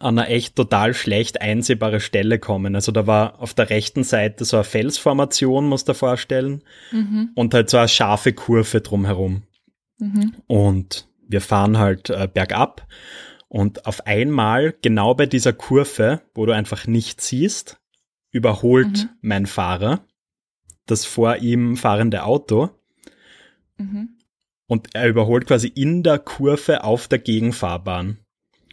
an 0.00 0.18
eine 0.18 0.28
echt 0.28 0.56
total 0.56 0.94
schlecht 0.94 1.40
einsehbare 1.40 2.00
Stelle 2.00 2.38
kommen. 2.38 2.74
Also 2.74 2.92
da 2.92 3.06
war 3.06 3.40
auf 3.40 3.54
der 3.54 3.70
rechten 3.70 4.04
Seite 4.04 4.44
so 4.44 4.56
eine 4.56 4.64
Felsformation, 4.64 5.66
muss 5.66 5.84
du 5.84 5.92
dir 5.92 5.98
vorstellen, 5.98 6.62
mhm. 6.92 7.30
und 7.34 7.54
halt 7.54 7.70
so 7.70 7.78
eine 7.78 7.88
scharfe 7.88 8.32
Kurve 8.32 8.80
drumherum. 8.80 9.42
Mhm. 9.98 10.34
Und 10.46 11.08
wir 11.28 11.40
fahren 11.40 11.78
halt 11.78 12.10
äh, 12.10 12.28
bergab 12.32 12.86
und 13.48 13.86
auf 13.86 14.06
einmal, 14.06 14.74
genau 14.82 15.14
bei 15.14 15.26
dieser 15.26 15.52
Kurve, 15.52 16.22
wo 16.34 16.46
du 16.46 16.52
einfach 16.52 16.86
nichts 16.86 17.28
siehst, 17.28 17.80
überholt 18.30 19.04
mhm. 19.04 19.08
mein 19.22 19.46
Fahrer 19.46 20.04
das 20.86 21.04
vor 21.04 21.36
ihm 21.36 21.76
fahrende 21.76 22.24
Auto. 22.24 22.70
Mhm. 23.76 24.16
Und 24.68 24.94
er 24.94 25.08
überholt 25.08 25.46
quasi 25.46 25.68
in 25.68 26.02
der 26.02 26.18
Kurve 26.18 26.82
auf 26.82 27.06
der 27.08 27.18
Gegenfahrbahn. 27.18 28.18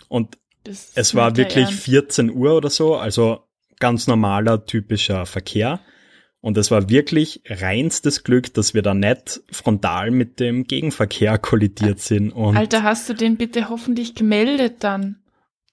Und 0.08 0.38
das 0.64 0.92
es 0.96 1.16
war 1.16 1.36
wirklich 1.36 1.70
14 1.70 2.32
Uhr 2.32 2.56
oder 2.56 2.70
so, 2.70 2.96
also 2.96 3.44
ganz 3.80 4.08
normaler, 4.08 4.66
typischer 4.66 5.26
Verkehr. 5.26 5.80
Und 6.42 6.58
es 6.58 6.72
war 6.72 6.90
wirklich 6.90 7.42
reinstes 7.48 8.24
Glück, 8.24 8.54
dass 8.54 8.74
wir 8.74 8.82
da 8.82 8.94
nicht 8.94 9.42
frontal 9.50 10.12
mit 10.12 10.42
dem 10.42 10.66
Gegenverkehr 10.66 11.38
kollidiert 11.38 12.02
sind. 12.02 12.32
Und 12.32 12.58
Alter, 12.58 12.84
hast 12.84 13.08
du 13.08 13.14
den 13.14 13.38
bitte 13.38 13.70
hoffentlich 13.70 14.14
gemeldet 14.14 14.84
dann? 14.84 15.24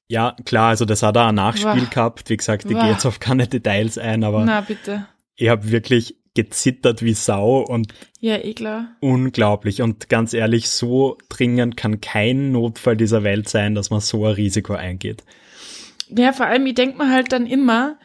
Ja, 0.07 0.37
klar, 0.45 0.69
also 0.69 0.85
das 0.85 1.03
hat 1.03 1.17
auch 1.17 1.27
ein 1.27 1.35
Nachspiel 1.35 1.83
wow. 1.83 1.91
gehabt. 1.91 2.31
Wie 2.31 2.37
gesagt, 2.37 2.65
ich 2.65 2.71
gehe 2.71 2.89
jetzt 2.89 3.05
auf 3.05 3.19
keine 3.19 3.49
Details 3.49 3.99
ein, 3.99 4.23
aber 4.23 4.45
Na, 4.45 4.61
bitte. 4.61 5.07
ich 5.35 5.49
habe 5.49 5.71
wirklich 5.71 6.20
gezittert 6.35 7.03
wie 7.03 7.15
Sau 7.15 7.61
und 7.61 7.93
ja, 8.21 8.37
eh 8.37 8.55
klar. 8.55 8.97
unglaublich. 9.01 9.83
Und 9.83 10.09
ganz 10.09 10.33
ehrlich, 10.33 10.71
so 10.71 11.19
dringend 11.29 11.77
kann 11.77 12.01
kein 12.01 12.53
Notfall 12.53 12.97
dieser 12.97 13.25
Welt 13.25 13.49
sein, 13.49 13.75
dass 13.75 13.91
man 13.91 14.01
so 14.01 14.27
ein 14.27 14.35
Risiko 14.35 14.75
eingeht. 14.75 15.25
Ja, 16.09 16.33
vor 16.33 16.47
allem, 16.47 16.67
ich 16.67 16.75
denke 16.75 16.99
mir 16.99 17.11
halt 17.11 17.33
dann 17.33 17.47
immer, 17.47 17.99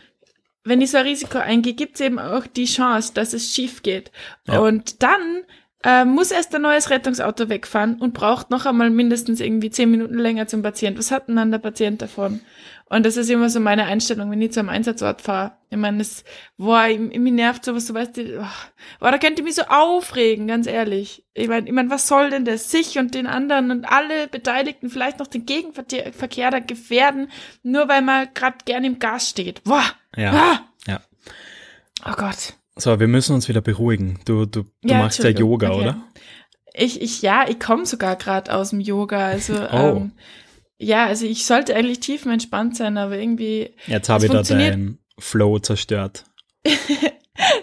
wenn 0.64 0.82
ich 0.82 0.92
so 0.92 0.98
ein 0.98 1.06
Risiko 1.06 1.38
eingehe, 1.38 1.74
gibt 1.74 1.96
es 1.96 2.02
eben 2.02 2.20
auch 2.20 2.48
die 2.48 2.66
Chance, 2.66 3.14
dass 3.14 3.34
es 3.34 3.54
schief 3.54 3.84
geht. 3.84 4.12
Ja. 4.48 4.60
Und 4.60 5.04
dann 5.04 5.44
äh, 5.84 6.04
muss 6.04 6.32
erst 6.32 6.54
ein 6.56 6.64
neues 6.64 6.90
Rettungsauto 6.90 7.48
wegfahren 7.48 7.98
und 8.00 8.16
braucht 8.16 8.50
noch 8.50 8.66
einmal 8.66 8.90
mindestens 8.90 9.40
irgendwie 9.40 9.70
zehn 9.70 9.92
Minuten 9.92 10.18
länger 10.18 10.48
zum 10.48 10.64
Patient. 10.64 10.98
Was 10.98 11.12
hat 11.12 11.28
denn 11.28 11.36
dann 11.36 11.52
der 11.52 11.60
Patient 11.60 12.02
davon? 12.02 12.42
Und 12.88 13.04
das 13.04 13.18
ist 13.18 13.32
immer 13.32 13.50
so 13.50 13.60
meine 13.60 13.86
Einstellung, 13.86 14.30
wenn 14.30 14.42
ich 14.42 14.52
zu 14.52 14.60
einem 14.60 14.70
Einsatzort 14.70 15.22
fahre. 15.22 15.54
Ich 15.72 15.78
meine, 15.78 15.98
das, 15.98 16.24
boah, 16.58 16.86
ich, 16.86 17.00
mich 17.00 17.34
nervt 17.34 17.66
sowas, 17.66 17.88
du 17.88 17.96
weißt, 17.96 18.20
oh, 18.20 18.46
boah, 19.00 19.12
da 19.12 19.18
könnte 19.18 19.42
ich 19.42 19.44
mich 19.44 19.56
so 19.56 19.64
aufregen, 19.64 20.48
ganz 20.48 20.68
ehrlich. 20.68 21.26
Ich 21.34 21.48
meine, 21.48 21.68
ich 21.68 21.74
mein, 21.74 21.90
was 21.90 22.08
soll 22.08 22.30
denn 22.30 22.46
das? 22.46 22.70
Sich 22.70 23.00
und 23.00 23.16
den 23.16 23.26
anderen 23.26 23.72
und 23.72 23.86
alle 23.86 24.28
Beteiligten 24.28 24.92
vielleicht 24.92 25.18
noch 25.18 25.26
den 25.28 25.48
Gegenverkehr 25.48 26.52
da 26.52 26.60
gefährden, 26.60 27.32
nur 27.64 27.88
weil 27.88 28.04
man 28.04 28.28
gerade 28.36 28.58
gern 28.66 28.84
im 28.84 29.00
Gas 29.00 29.30
steht. 29.30 29.64
Boah! 29.64 29.84
Ja. 30.16 30.32
Ah! 30.32 30.60
Ja. 30.88 31.02
Oh 32.08 32.14
Gott. 32.16 32.54
So, 32.76 33.00
wir 33.00 33.08
müssen 33.08 33.34
uns 33.34 33.50
wieder 33.50 33.62
beruhigen. 33.62 34.20
Du, 34.26 34.46
du, 34.46 34.64
du 34.64 34.70
ja, 34.84 35.00
machst 35.00 35.24
ja 35.24 35.30
Yoga, 35.30 35.72
okay. 35.72 35.82
oder? 35.82 36.04
Ich, 36.74 37.02
ich, 37.02 37.22
ja, 37.22 37.46
ich 37.48 37.60
komme 37.60 37.86
sogar 37.86 38.16
gerade 38.16 38.54
aus 38.54 38.70
dem 38.70 38.82
Yoga. 38.82 39.26
Also, 39.26 39.56
oh. 39.56 39.98
ähm, 39.98 40.12
ja, 40.78 41.06
also 41.06 41.26
ich 41.26 41.46
sollte 41.46 41.76
eigentlich 41.76 42.00
tiefenentspannt 42.00 42.76
sein, 42.76 42.98
aber 42.98 43.18
irgendwie. 43.18 43.74
Jetzt 43.88 44.10
habe 44.10 44.26
ich 44.26 44.32
da 44.32 44.42
deinen 44.42 45.00
Flow 45.18 45.60
zerstört. 45.60 46.26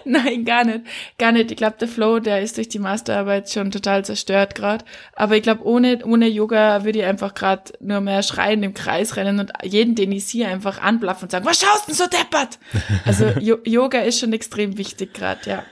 Nein, 0.05 0.45
gar 0.45 0.65
nicht. 0.65 0.81
Gar 1.17 1.31
nicht. 1.31 1.51
Ich 1.51 1.57
glaube, 1.57 1.77
der 1.79 1.87
Flow, 1.87 2.19
der 2.19 2.41
ist 2.41 2.57
durch 2.57 2.69
die 2.69 2.79
Masterarbeit 2.79 3.49
schon 3.49 3.71
total 3.71 4.05
zerstört 4.05 4.55
gerade. 4.55 4.85
Aber 5.13 5.35
ich 5.35 5.43
glaube, 5.43 5.65
ohne, 5.65 6.05
ohne 6.05 6.27
Yoga 6.27 6.83
würde 6.83 6.99
ich 6.99 7.05
einfach 7.05 7.33
gerade 7.33 7.73
nur 7.79 8.01
mehr 8.01 8.21
schreien 8.21 8.61
im 8.63 8.73
Kreis 8.73 9.15
rennen 9.15 9.39
und 9.39 9.51
jeden, 9.63 9.95
den 9.95 10.11
ich 10.11 10.27
sehe, 10.27 10.47
einfach 10.47 10.81
anblaffen 10.81 11.23
und 11.25 11.31
sagen, 11.31 11.45
was 11.45 11.59
schaust 11.59 11.87
denn 11.87 11.95
so 11.95 12.05
deppert? 12.05 12.59
Also 13.05 13.27
Yoga 13.39 13.99
ist 13.99 14.19
schon 14.19 14.33
extrem 14.33 14.77
wichtig 14.77 15.13
gerade, 15.13 15.49
ja. 15.49 15.63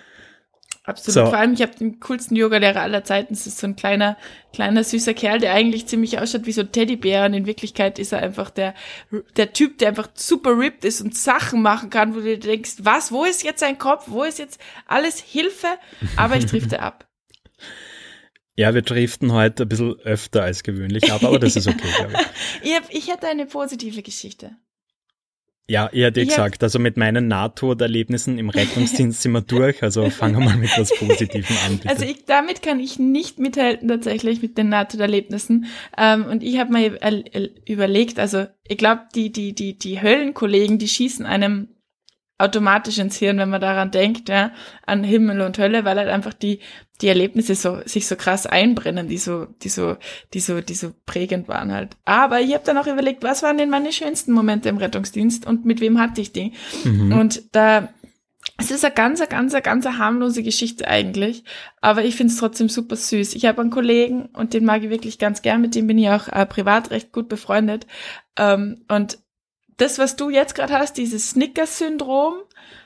Absolut. 0.84 1.14
So. 1.14 1.26
Vor 1.28 1.38
allem, 1.38 1.54
ich 1.54 1.62
habe 1.62 1.76
den 1.76 2.00
coolsten 2.00 2.36
Yogalehrer 2.36 2.82
aller 2.82 3.04
Zeiten. 3.04 3.36
Das 3.36 3.46
ist 3.46 3.60
so 3.60 3.68
ein 3.68 3.76
kleiner, 3.76 4.18
kleiner 4.52 4.84
süßer 4.84 5.14
Kerl, 5.14 5.40
der 5.40 5.54
eigentlich 5.54 5.86
ziemlich 5.86 6.18
ausschaut 6.18 6.48
wie 6.48 6.52
so 6.52 6.62
ein 6.62 6.72
Teddybär. 6.72 7.26
Und 7.26 7.36
in 7.36 7.46
Wirklichkeit 7.46 8.00
ist 8.00 8.14
er 8.14 8.20
einfach 8.20 8.50
der, 8.50 8.74
der 9.38 9.54
Typ, 9.54 9.78
der 9.78 9.90
einfach 9.90 10.10
super 10.16 10.58
ripped 10.58 10.84
ist 10.84 11.02
und 11.02 11.16
Sachen 11.16 11.62
machen 11.62 11.92
kann, 11.92 12.16
wo 12.16 12.20
du 12.20 12.38
denkst, 12.38 12.78
was, 12.80 13.12
wo 13.12 13.26
ist 13.26 13.44
jetzt 13.44 13.60
sein 13.60 13.78
Kopf? 13.78 14.06
Wo 14.08 14.24
ist 14.24 14.40
jetzt 14.40 14.60
alles 14.88 15.20
Hilfe? 15.20 15.68
Aber 16.18 16.38
ich 16.38 16.48
drifte 16.48 16.80
ab. 16.80 17.08
Ja, 18.58 18.74
wir 18.74 18.82
driften 18.82 19.32
heute 19.32 19.64
ein 19.64 19.70
bisschen 19.70 19.98
öfter 20.02 20.44
als 20.44 20.62
gewöhnlich 20.62 21.12
ab, 21.12 21.24
aber 21.24 21.40
das 21.40 21.56
ist 21.56 21.68
okay, 21.68 21.88
glaube 21.96 22.14
ich. 22.14 22.64
ich, 22.70 22.76
hab, 22.76 22.84
ich 22.94 23.08
hätte 23.08 23.28
eine 23.28 23.46
positive 23.46 24.02
Geschichte. 24.04 24.58
Ja, 25.72 25.88
ich 25.94 26.04
hätte 26.04 26.26
gesagt, 26.26 26.64
also 26.64 26.80
mit 26.80 26.98
meinen 26.98 27.30
Nahtoderlebnissen 27.30 28.38
im 28.38 28.50
Rettungsdienst 28.50 29.22
sind 29.22 29.32
wir 29.32 29.40
durch, 29.40 29.82
also 29.82 30.10
fangen 30.10 30.40
wir 30.40 30.44
mal 30.44 30.58
mit 30.58 30.78
was 30.78 30.94
Positivem 30.94 31.56
an. 31.66 31.78
Bitte. 31.78 31.90
Also 31.90 32.04
ich, 32.04 32.26
damit 32.26 32.62
kann 32.62 32.82
ich 32.82 33.00
nicht 33.00 33.40
mithalten 33.40 33.88
tatsächlich 33.88 34.42
mit 34.42 34.58
den 34.58 34.68
Nahtoderlebnissen. 34.68 35.68
Ähm, 35.98 36.26
und 36.26 36.44
ich 36.44 36.60
habe 36.60 36.74
mir 36.74 37.00
überlegt, 37.66 38.20
also 38.20 38.48
ich 38.68 38.78
glaube, 38.78 39.04
die, 39.16 39.32
die, 39.32 39.56
die, 39.56 39.78
die 39.78 40.02
Höllenkollegen, 40.02 40.78
die 40.78 40.90
schießen 40.90 41.26
einem 41.26 41.70
automatisch 42.42 42.98
ins 42.98 43.18
Hirn, 43.18 43.38
wenn 43.38 43.50
man 43.50 43.62
daran 43.62 43.92
denkt, 43.92 44.30
ja, 44.30 44.52
an 44.86 45.04
Himmel 45.04 45.42
und 45.42 45.58
Hölle, 45.58 45.86
weil 45.86 45.98
halt 45.98 46.10
einfach 46.10 46.34
die, 46.34 46.60
die 47.02 47.08
Erlebnisse 47.08 47.56
so, 47.56 47.80
sich 47.86 48.08
so 48.08 48.16
krass 48.16 48.46
einbrennen, 48.46 49.08
die 49.08 49.18
so, 49.18 49.46
die 49.64 49.70
so, 49.70 49.98
die 50.34 50.40
so, 50.40 50.62
die 50.62 50.76
so 50.76 50.92
prägend 51.06 51.48
waren 51.48 51.72
halt. 51.72 51.98
Aber 52.06 52.42
ich 52.42 52.54
habe 52.54 52.64
dann 52.66 52.78
auch 52.78 52.88
überlegt, 52.88 53.24
was 53.24 53.44
waren 53.44 53.58
denn 53.58 53.70
meine 53.70 53.92
schönsten 53.92 54.32
Momente 54.32 54.70
im 54.70 54.78
Rettungsdienst 54.78 55.46
und 55.48 55.66
mit 55.66 55.82
wem 55.82 56.00
hatte 56.00 56.22
ich 56.22 56.32
die? 56.32 56.54
Mhm. 56.84 57.14
Und 57.14 57.44
da, 57.54 57.90
es 58.58 58.72
ist 58.72 58.86
eine 58.86 58.94
ganz, 58.94 59.28
ganz, 59.30 59.54
ganz 59.64 59.86
harmlose 59.86 60.44
Geschichte 60.44 60.88
eigentlich, 60.88 61.44
aber 61.80 62.04
ich 62.04 62.16
finde 62.16 62.34
es 62.34 62.40
trotzdem 62.40 62.70
super 62.70 62.96
süß. 62.96 63.34
Ich 63.34 63.46
habe 63.46 63.62
einen 63.62 63.72
Kollegen 63.72 64.26
und 64.34 64.54
den 64.54 64.66
mag 64.66 64.84
ich 64.84 64.90
wirklich 64.90 65.20
ganz 65.20 65.42
gern, 65.42 65.62
mit 65.62 65.76
dem 65.76 65.88
bin 65.88 65.98
ich 65.98 66.10
auch 66.10 66.28
äh, 66.28 66.46
privat 66.46 66.92
recht 66.92 67.12
gut 67.12 67.28
befreundet. 67.30 67.88
Ähm, 68.38 68.86
und 68.88 69.18
das, 69.82 69.98
was 69.98 70.16
du 70.16 70.30
jetzt 70.30 70.56
gerade 70.56 70.74
hast, 70.74 70.98
dieses 70.98 71.32
Snickers-Syndrom, 71.32 72.36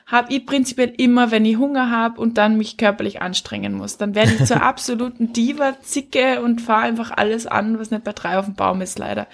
habe 0.06 0.32
ich 0.32 0.46
prinzipiell 0.46 0.92
immer, 0.96 1.32
wenn 1.32 1.44
ich 1.44 1.56
Hunger 1.56 1.90
habe 1.90 2.20
und 2.20 2.38
dann 2.38 2.56
mich 2.56 2.76
körperlich 2.76 3.20
anstrengen 3.20 3.74
muss. 3.74 3.96
Dann 3.96 4.14
werde 4.14 4.32
ich 4.32 4.44
zur 4.44 4.62
absoluten 4.62 5.32
Diva-Zicke 5.32 6.40
und 6.42 6.60
fahre 6.60 6.84
einfach 6.84 7.10
alles 7.10 7.46
an, 7.48 7.78
was 7.80 7.90
nicht 7.90 8.04
bei 8.04 8.12
drei 8.12 8.38
auf 8.38 8.44
dem 8.44 8.54
Baum 8.54 8.80
ist, 8.80 8.98
leider. 9.00 9.26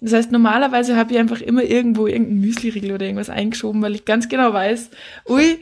Das 0.00 0.12
heißt, 0.12 0.32
normalerweise 0.32 0.96
habe 0.96 1.12
ich 1.12 1.18
einfach 1.18 1.40
immer 1.40 1.62
irgendwo 1.62 2.08
irgendein 2.08 2.40
Müsli-Riegel 2.40 2.92
oder 2.92 3.06
irgendwas 3.06 3.30
eingeschoben, 3.30 3.80
weil 3.82 3.94
ich 3.94 4.04
ganz 4.04 4.28
genau 4.28 4.52
weiß, 4.52 4.90
ui, 5.28 5.60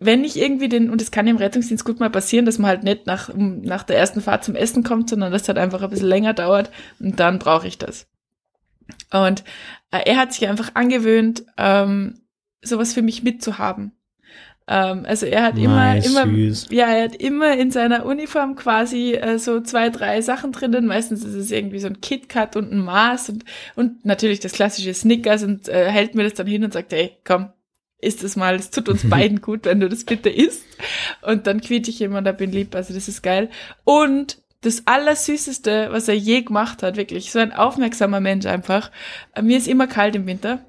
wenn 0.00 0.22
ich 0.22 0.38
irgendwie 0.38 0.68
den, 0.68 0.90
und 0.90 1.00
es 1.00 1.10
kann 1.10 1.26
im 1.26 1.38
Rettungsdienst 1.38 1.84
gut 1.84 1.98
mal 1.98 2.10
passieren, 2.10 2.44
dass 2.44 2.58
man 2.58 2.68
halt 2.68 2.82
nicht 2.82 3.06
nach, 3.06 3.30
nach 3.34 3.84
der 3.84 3.96
ersten 3.96 4.20
Fahrt 4.20 4.44
zum 4.44 4.54
Essen 4.54 4.82
kommt, 4.82 5.08
sondern 5.08 5.32
dass 5.32 5.48
halt 5.48 5.56
einfach 5.56 5.80
ein 5.80 5.88
bisschen 5.90 6.08
länger 6.08 6.34
dauert 6.34 6.70
und 7.00 7.18
dann 7.18 7.38
brauche 7.38 7.66
ich 7.66 7.78
das. 7.78 8.06
Und 9.12 9.44
äh, 9.90 10.00
er 10.06 10.16
hat 10.16 10.32
sich 10.32 10.48
einfach 10.48 10.72
angewöhnt, 10.74 11.44
ähm, 11.56 12.20
sowas 12.62 12.92
für 12.94 13.02
mich 13.02 13.22
mitzuhaben. 13.22 13.92
Ähm, 14.66 15.04
also 15.06 15.26
er 15.26 15.42
hat 15.42 15.56
nice, 15.56 16.06
immer, 16.06 16.22
immer, 16.22 16.34
süß. 16.34 16.68
ja, 16.70 16.86
er 16.88 17.04
hat 17.04 17.16
immer 17.16 17.56
in 17.56 17.70
seiner 17.70 18.06
Uniform 18.06 18.56
quasi 18.56 19.12
äh, 19.12 19.38
so 19.38 19.60
zwei, 19.60 19.90
drei 19.90 20.22
Sachen 20.22 20.52
drinnen. 20.52 20.86
Meistens 20.86 21.22
ist 21.22 21.34
es 21.34 21.50
irgendwie 21.50 21.80
so 21.80 21.88
ein 21.88 22.00
KitKat 22.00 22.56
und 22.56 22.72
ein 22.72 22.78
Maß 22.78 23.28
und, 23.28 23.44
und 23.76 24.04
natürlich 24.06 24.40
das 24.40 24.52
klassische 24.52 24.94
Snickers 24.94 25.42
und 25.42 25.68
äh, 25.68 25.90
hält 25.90 26.14
mir 26.14 26.22
das 26.22 26.34
dann 26.34 26.46
hin 26.46 26.64
und 26.64 26.72
sagt, 26.72 26.92
hey, 26.92 27.18
komm, 27.24 27.50
isst 28.00 28.24
es 28.24 28.36
mal, 28.36 28.54
es 28.54 28.70
tut 28.70 28.88
uns 28.88 29.08
beiden 29.08 29.42
gut, 29.42 29.66
wenn 29.66 29.80
du 29.80 29.88
das 29.88 30.04
bitte 30.04 30.30
isst. 30.30 30.64
Und 31.20 31.46
dann 31.46 31.60
quiete 31.60 31.90
ich 31.90 32.00
immer 32.00 32.18
und 32.18 32.24
da 32.24 32.32
bin 32.32 32.50
lieb, 32.50 32.74
also 32.74 32.94
das 32.94 33.08
ist 33.08 33.22
geil. 33.22 33.50
Und 33.84 34.38
das 34.64 34.86
Allersüßeste, 34.86 35.88
was 35.90 36.08
er 36.08 36.16
je 36.16 36.42
gemacht 36.42 36.82
hat, 36.82 36.96
wirklich. 36.96 37.30
So 37.30 37.38
ein 37.38 37.52
aufmerksamer 37.52 38.20
Mensch 38.20 38.46
einfach. 38.46 38.90
Mir 39.40 39.58
ist 39.58 39.68
immer 39.68 39.86
kalt 39.86 40.16
im 40.16 40.26
Winter. 40.26 40.60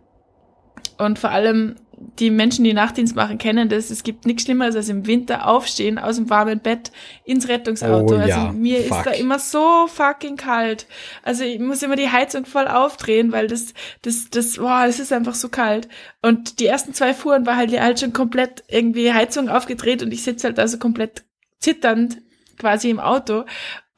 Und 0.97 1.19
vor 1.19 1.31
allem 1.31 1.75
die 2.19 2.29
Menschen, 2.29 2.65
die 2.65 2.73
Nachtdienst 2.73 3.15
machen, 3.15 3.37
kennen 3.37 3.69
das. 3.69 3.89
Es 3.89 4.03
gibt 4.03 4.25
nichts 4.25 4.43
Schlimmeres 4.43 4.75
als 4.75 4.89
im 4.89 5.07
Winter 5.07 5.47
aufstehen 5.47 5.97
aus 5.97 6.17
dem 6.17 6.29
warmen 6.29 6.59
Bett 6.59 6.91
ins 7.23 7.47
Rettungsauto. 7.47 8.15
Oh, 8.15 8.17
also 8.17 8.29
ja. 8.29 8.51
mir 8.51 8.81
Fuck. 8.81 8.97
ist 8.97 9.05
da 9.05 9.11
immer 9.11 9.39
so 9.39 9.87
fucking 9.87 10.35
kalt. 10.35 10.87
Also 11.23 11.45
ich 11.45 11.59
muss 11.59 11.83
immer 11.83 11.95
die 11.95 12.11
Heizung 12.11 12.45
voll 12.45 12.67
aufdrehen, 12.67 13.31
weil 13.31 13.47
das, 13.47 13.73
das, 14.01 14.29
das, 14.29 14.57
boah, 14.57 14.85
es 14.85 14.99
ist 14.99 15.13
einfach 15.13 15.35
so 15.35 15.47
kalt. 15.47 15.87
Und 16.21 16.59
die 16.59 16.65
ersten 16.65 16.93
zwei 16.93 17.13
Fuhren 17.13 17.45
war 17.45 17.55
halt 17.55 17.71
halt 17.79 17.99
schon 17.99 18.13
komplett 18.13 18.63
irgendwie 18.67 19.13
Heizung 19.13 19.47
aufgedreht 19.47 20.03
und 20.03 20.11
ich 20.11 20.23
sitze 20.23 20.47
halt 20.47 20.59
also 20.59 20.77
komplett 20.77 21.23
zitternd 21.59 22.21
quasi 22.57 22.89
im 22.89 22.99
Auto 22.99 23.45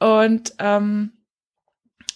und 0.00 0.54
ähm, 0.58 1.12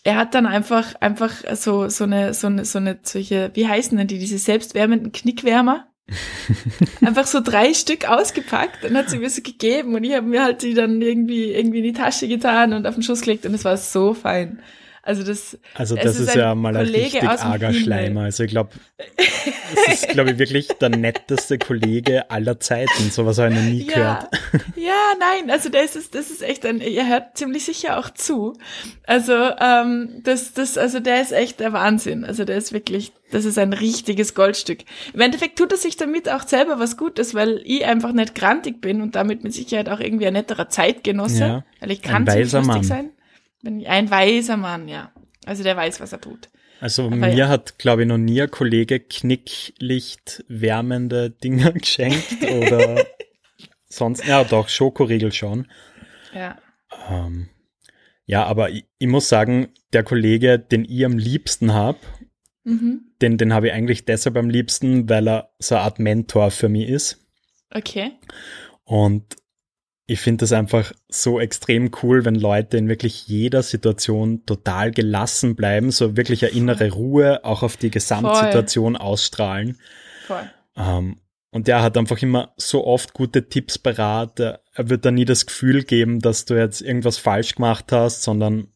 er 0.04 0.16
hat 0.16 0.34
dann 0.34 0.46
einfach 0.46 0.94
einfach 1.00 1.32
so 1.54 1.88
so 1.88 2.04
eine 2.04 2.34
so 2.34 2.48
eine 2.48 2.64
so 2.64 2.78
eine 2.78 2.98
solche 3.02 3.50
wie 3.54 3.68
heißen 3.68 3.96
denn 3.96 4.08
die 4.08 4.18
diese 4.18 4.38
selbstwärmenden 4.38 5.12
Knickwärmer 5.12 5.86
einfach 7.00 7.26
so 7.26 7.40
drei 7.40 7.72
Stück 7.74 8.08
ausgepackt 8.08 8.84
und 8.84 8.96
hat 8.96 9.08
sie 9.08 9.18
mir 9.18 9.30
so 9.30 9.42
gegeben 9.42 9.94
und 9.94 10.04
ich 10.04 10.14
habe 10.14 10.26
mir 10.26 10.42
halt 10.42 10.62
die 10.62 10.74
dann 10.74 11.00
irgendwie 11.00 11.52
irgendwie 11.52 11.78
in 11.78 11.84
die 11.84 11.92
Tasche 11.92 12.28
getan 12.28 12.72
und 12.72 12.86
auf 12.86 12.94
den 12.94 13.02
Schuss 13.02 13.22
gelegt 13.22 13.46
und 13.46 13.54
es 13.54 13.64
war 13.64 13.76
so 13.76 14.12
fein. 14.12 14.60
Also 15.04 15.24
das, 15.24 15.58
also 15.74 15.96
das 15.96 16.14
ist, 16.14 16.28
ist 16.28 16.36
ja 16.36 16.54
mal 16.54 16.76
ein 16.76 16.86
Kollege 16.86 17.22
richtig 17.22 17.28
arger 17.28 17.72
Schleimer. 17.72 18.22
Also 18.22 18.44
ich 18.44 18.52
glaube, 18.52 18.70
das 19.74 19.94
ist, 19.94 20.08
glaube 20.10 20.30
ich, 20.30 20.38
wirklich 20.38 20.68
der 20.68 20.90
netteste 20.90 21.58
Kollege 21.58 22.30
aller 22.30 22.60
Zeiten. 22.60 23.10
Sowas 23.10 23.38
habe 23.38 23.52
ich 23.52 23.58
noch 23.58 23.64
nie 23.64 23.86
ja, 23.88 23.94
gehört. 23.94 24.28
Ja, 24.76 24.94
nein, 25.18 25.50
also 25.50 25.70
das 25.70 25.96
ist, 25.96 26.14
das 26.14 26.30
ist 26.30 26.42
echt 26.42 26.64
ein, 26.64 26.80
er 26.80 27.08
hört 27.08 27.36
ziemlich 27.36 27.64
sicher 27.64 27.98
auch 27.98 28.10
zu. 28.10 28.56
Also, 29.04 29.32
ähm, 29.32 30.20
das, 30.22 30.52
das, 30.54 30.78
also 30.78 31.00
der 31.00 31.20
ist 31.20 31.32
echt 31.32 31.58
der 31.58 31.72
Wahnsinn. 31.72 32.24
Also 32.24 32.44
der 32.44 32.56
ist 32.56 32.72
wirklich, 32.72 33.10
das 33.32 33.44
ist 33.44 33.58
ein 33.58 33.72
richtiges 33.72 34.36
Goldstück. 34.36 34.84
Im 35.14 35.20
Endeffekt 35.20 35.58
tut 35.58 35.72
er 35.72 35.78
sich 35.78 35.96
damit 35.96 36.28
auch 36.28 36.46
selber 36.46 36.78
was 36.78 36.96
Gutes, 36.96 37.34
weil 37.34 37.60
ich 37.64 37.84
einfach 37.86 38.12
nicht 38.12 38.36
grantig 38.36 38.80
bin 38.80 39.02
und 39.02 39.16
damit 39.16 39.42
mit 39.42 39.52
Sicherheit 39.52 39.88
auch 39.88 39.98
irgendwie 39.98 40.28
ein 40.28 40.34
netterer 40.34 40.68
Zeitgenosse. 40.68 41.40
Ja, 41.40 41.64
weil 41.80 41.90
ich 41.90 42.02
kann 42.02 42.24
ziemlich 42.24 42.52
lustig 42.52 42.66
Mann. 42.68 42.84
sein. 42.84 43.10
Bin 43.62 43.86
ein 43.86 44.10
weiser 44.10 44.56
Mann, 44.56 44.88
ja. 44.88 45.12
Also 45.46 45.62
der 45.62 45.76
weiß, 45.76 46.00
was 46.00 46.12
er 46.12 46.20
tut. 46.20 46.48
Also 46.80 47.06
Aber 47.06 47.16
mir 47.16 47.34
ja. 47.34 47.48
hat, 47.48 47.78
glaube 47.78 48.02
ich, 48.02 48.08
noch 48.08 48.18
nie 48.18 48.42
ein 48.42 48.50
Kollege 48.50 48.98
Knicklicht 48.98 50.44
wärmende 50.48 51.30
Dinger 51.30 51.72
geschenkt 51.72 52.42
oder 52.42 53.06
sonst, 53.88 54.26
ja 54.26 54.42
doch, 54.42 54.68
Schokoriegel 54.68 55.32
schon. 55.32 55.68
Ja. 56.34 56.58
Ähm, 57.08 57.48
ja, 58.26 58.44
aber 58.44 58.70
ich, 58.70 58.84
ich, 58.98 59.06
muss 59.06 59.28
sagen, 59.28 59.68
der 59.92 60.02
Kollege, 60.02 60.58
den 60.58 60.84
ich 60.84 61.04
am 61.04 61.18
liebsten 61.18 61.72
habe, 61.72 61.98
mhm. 62.64 63.12
den, 63.20 63.38
den 63.38 63.52
habe 63.52 63.68
ich 63.68 63.72
eigentlich 63.72 64.04
deshalb 64.04 64.36
am 64.36 64.50
liebsten, 64.50 65.08
weil 65.08 65.28
er 65.28 65.54
so 65.58 65.76
eine 65.76 65.84
Art 65.84 65.98
Mentor 66.00 66.50
für 66.50 66.68
mich 66.68 66.88
ist. 66.88 67.24
Okay. 67.70 68.12
Und 68.84 69.36
ich 70.12 70.20
finde 70.20 70.42
das 70.42 70.52
einfach 70.52 70.92
so 71.08 71.40
extrem 71.40 71.90
cool, 72.02 72.26
wenn 72.26 72.34
Leute 72.34 72.76
in 72.76 72.86
wirklich 72.88 73.28
jeder 73.28 73.62
Situation 73.62 74.44
total 74.44 74.90
gelassen 74.90 75.56
bleiben, 75.56 75.90
so 75.90 76.18
wirklich 76.18 76.44
eine 76.44 76.54
innere 76.54 76.92
Ruhe 76.92 77.44
auch 77.44 77.62
auf 77.62 77.78
die 77.78 77.90
Gesamtsituation 77.90 78.94
Voll. 78.94 79.02
ausstrahlen. 79.02 79.78
Voll. 80.26 80.50
Ähm, 80.76 81.16
und 81.50 81.66
der 81.66 81.82
hat 81.82 81.96
einfach 81.96 82.20
immer 82.20 82.52
so 82.58 82.86
oft 82.86 83.14
gute 83.14 83.48
Tipps 83.48 83.78
parat. 83.78 84.38
Er 84.38 84.60
wird 84.76 85.06
da 85.06 85.10
nie 85.10 85.24
das 85.24 85.46
Gefühl 85.46 85.82
geben, 85.82 86.20
dass 86.20 86.44
du 86.44 86.54
jetzt 86.54 86.82
irgendwas 86.82 87.16
falsch 87.16 87.54
gemacht 87.54 87.90
hast, 87.90 88.22
sondern 88.22 88.68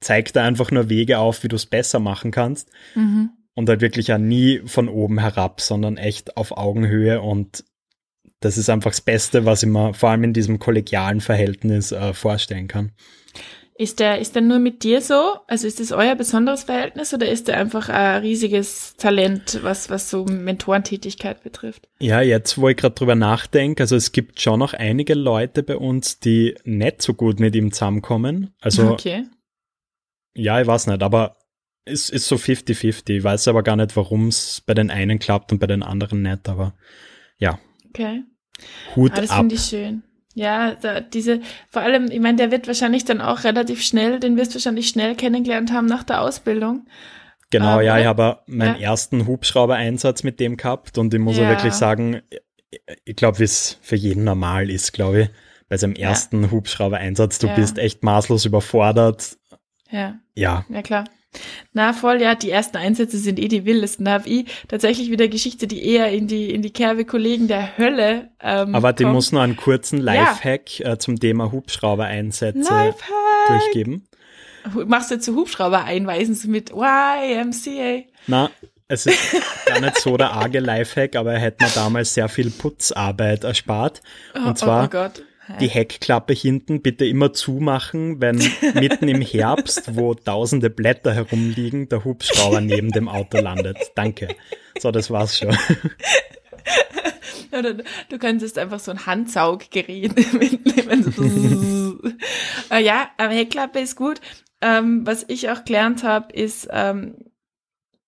zeigt 0.00 0.36
da 0.36 0.44
einfach 0.44 0.70
nur 0.70 0.90
Wege 0.90 1.18
auf, 1.18 1.42
wie 1.42 1.48
du 1.48 1.56
es 1.56 1.64
besser 1.64 2.00
machen 2.00 2.32
kannst. 2.32 2.70
Mhm. 2.94 3.30
Und 3.54 3.70
halt 3.70 3.80
wirklich 3.80 4.08
ja 4.08 4.18
nie 4.18 4.60
von 4.66 4.90
oben 4.90 5.18
herab, 5.18 5.62
sondern 5.62 5.96
echt 5.96 6.36
auf 6.36 6.52
Augenhöhe 6.52 7.22
und 7.22 7.64
das 8.40 8.58
ist 8.58 8.68
einfach 8.68 8.90
das 8.90 9.00
Beste, 9.00 9.44
was 9.44 9.62
ich 9.62 9.68
mir 9.68 9.94
vor 9.94 10.10
allem 10.10 10.24
in 10.24 10.32
diesem 10.32 10.58
kollegialen 10.58 11.20
Verhältnis 11.20 11.92
äh, 11.92 12.12
vorstellen 12.12 12.68
kann. 12.68 12.92
Ist 13.78 14.00
der, 14.00 14.20
ist 14.20 14.34
der 14.34 14.40
nur 14.40 14.58
mit 14.58 14.84
dir 14.84 15.02
so? 15.02 15.34
Also 15.46 15.66
ist 15.66 15.80
das 15.80 15.92
euer 15.92 16.14
besonderes 16.14 16.64
Verhältnis 16.64 17.12
oder 17.12 17.28
ist 17.28 17.46
der 17.46 17.58
einfach 17.58 17.90
ein 17.90 18.22
riesiges 18.22 18.96
Talent, 18.96 19.58
was, 19.62 19.90
was 19.90 20.08
so 20.08 20.24
Mentorentätigkeit 20.24 21.42
betrifft? 21.42 21.86
Ja, 21.98 22.22
jetzt, 22.22 22.56
wo 22.56 22.70
ich 22.70 22.76
gerade 22.78 22.94
drüber 22.94 23.14
nachdenke, 23.14 23.82
also 23.82 23.94
es 23.94 24.12
gibt 24.12 24.40
schon 24.40 24.60
noch 24.60 24.72
einige 24.72 25.12
Leute 25.12 25.62
bei 25.62 25.76
uns, 25.76 26.20
die 26.20 26.54
nicht 26.64 27.02
so 27.02 27.12
gut 27.12 27.38
mit 27.38 27.54
ihm 27.54 27.70
zusammenkommen. 27.70 28.54
Also, 28.62 28.92
okay. 28.92 29.24
ja, 30.34 30.58
ich 30.58 30.66
weiß 30.66 30.86
nicht, 30.86 31.02
aber 31.02 31.36
es 31.84 32.08
ist 32.08 32.26
so 32.28 32.36
50-50. 32.36 33.18
Ich 33.18 33.24
weiß 33.24 33.46
aber 33.48 33.62
gar 33.62 33.76
nicht, 33.76 33.94
warum 33.94 34.28
es 34.28 34.62
bei 34.64 34.72
den 34.72 34.90
einen 34.90 35.18
klappt 35.18 35.52
und 35.52 35.58
bei 35.58 35.66
den 35.66 35.82
anderen 35.82 36.22
nicht, 36.22 36.48
aber 36.48 36.74
ja. 37.38 37.58
Okay. 37.96 38.24
Hut 38.94 39.12
ah, 39.14 39.20
das 39.20 39.32
finde 39.32 39.54
ich 39.54 39.62
schön. 39.62 40.02
Ja, 40.34 40.74
da, 40.74 41.00
diese, 41.00 41.40
vor 41.70 41.80
allem, 41.80 42.10
ich 42.10 42.20
meine, 42.20 42.36
der 42.36 42.50
wird 42.50 42.66
wahrscheinlich 42.66 43.06
dann 43.06 43.22
auch 43.22 43.44
relativ 43.44 43.82
schnell, 43.82 44.20
den 44.20 44.36
wirst 44.36 44.50
du 44.50 44.56
wahrscheinlich 44.56 44.88
schnell 44.88 45.14
kennengelernt 45.14 45.72
haben 45.72 45.86
nach 45.86 46.04
der 46.04 46.20
Ausbildung. 46.20 46.86
Genau, 47.50 47.80
ähm, 47.80 47.86
ja, 47.86 47.98
ich 47.98 48.04
habe 48.04 48.40
meinen 48.46 48.78
ja. 48.78 48.90
ersten 48.90 49.26
Hubschrauber-Einsatz 49.26 50.24
mit 50.24 50.38
dem 50.38 50.58
gehabt 50.58 50.98
und 50.98 51.14
ich 51.14 51.20
muss 51.20 51.38
ja. 51.38 51.48
wirklich 51.48 51.72
sagen, 51.72 52.20
ich 53.04 53.16
glaube, 53.16 53.38
wie 53.38 53.44
es 53.44 53.78
für 53.80 53.96
jeden 53.96 54.24
normal 54.24 54.68
ist, 54.68 54.92
glaube 54.92 55.22
ich, 55.22 55.28
bei 55.70 55.78
seinem 55.78 55.94
ersten 55.94 56.42
ja. 56.42 56.50
Hubschrauber-Einsatz, 56.50 57.38
du 57.38 57.48
bist 57.54 57.78
echt 57.78 58.04
maßlos 58.04 58.44
überfordert. 58.44 59.38
Ja. 59.90 60.18
Ja. 60.34 60.66
Ja, 60.68 60.82
klar. 60.82 61.04
Na 61.72 61.92
voll, 61.92 62.20
ja, 62.20 62.34
die 62.34 62.50
ersten 62.50 62.76
Einsätze 62.76 63.18
sind 63.18 63.38
eh 63.38 63.48
die 63.48 63.64
wildesten. 63.64 64.04
Da 64.04 64.12
habe 64.12 64.28
ich 64.28 64.46
tatsächlich 64.68 65.10
wieder 65.10 65.28
Geschichte, 65.28 65.66
die 65.66 65.84
eher 65.84 66.10
in 66.10 66.26
die, 66.26 66.50
in 66.50 66.62
die 66.62 66.72
Kerbe 66.72 67.04
Kollegen 67.04 67.48
der 67.48 67.76
Hölle. 67.78 68.30
Ähm, 68.40 68.74
Aber 68.74 68.92
die 68.92 69.04
muss 69.04 69.32
nur 69.32 69.42
einen 69.42 69.56
kurzen 69.56 69.98
Lifehack 69.98 70.78
ja. 70.78 70.92
äh, 70.92 70.98
zum 70.98 71.18
Thema 71.18 71.52
Hubschrauber-Einsätze 71.52 72.94
durchgeben. 73.48 74.06
Machst 74.86 75.10
du 75.10 75.20
zu 75.20 75.34
Hubschrauber 75.36 75.84
einweisen 75.84 76.34
so 76.34 76.48
mit 76.48 76.70
YMCA? 76.70 78.04
Na, 78.26 78.50
es 78.88 79.06
ist 79.06 79.36
gar 79.66 79.80
nicht 79.80 79.98
so 79.98 80.16
der 80.16 80.32
arge 80.32 80.60
Lifehack, 80.60 81.16
aber 81.16 81.34
er 81.34 81.40
hätte 81.40 81.64
mir 81.64 81.70
damals 81.74 82.14
sehr 82.14 82.28
viel 82.28 82.50
Putzarbeit 82.50 83.44
erspart. 83.44 84.00
Oh, 84.34 84.48
Und 84.48 84.58
zwar 84.58 84.82
oh, 84.82 84.86
oh 84.86 84.90
Gott 84.90 85.22
die 85.60 85.68
Heckklappe 85.68 86.32
hinten 86.32 86.82
bitte 86.82 87.04
immer 87.04 87.32
zumachen, 87.32 88.20
wenn 88.20 88.36
mitten 88.74 89.08
im 89.08 89.20
Herbst, 89.20 89.96
wo 89.96 90.14
tausende 90.14 90.70
Blätter 90.70 91.14
herumliegen, 91.14 91.88
der 91.88 92.04
Hubschrauber 92.04 92.60
neben 92.60 92.90
dem 92.90 93.08
Auto 93.08 93.38
landet. 93.38 93.78
Danke. 93.94 94.28
So, 94.78 94.90
das 94.90 95.10
war's 95.10 95.38
schon. 95.38 95.56
Oder 97.52 97.74
du 98.08 98.18
könntest 98.18 98.58
einfach 98.58 98.80
so 98.80 98.90
ein 98.90 99.06
Handsauggerät 99.06 100.16
mitnehmen. 100.32 102.14
äh, 102.70 102.82
ja, 102.82 103.08
aber 103.16 103.32
Heckklappe 103.32 103.80
ist 103.80 103.96
gut. 103.96 104.20
Ähm, 104.60 105.06
was 105.06 105.24
ich 105.28 105.50
auch 105.50 105.64
gelernt 105.64 106.02
habe, 106.02 106.32
ist 106.32 106.68
ähm, 106.70 107.14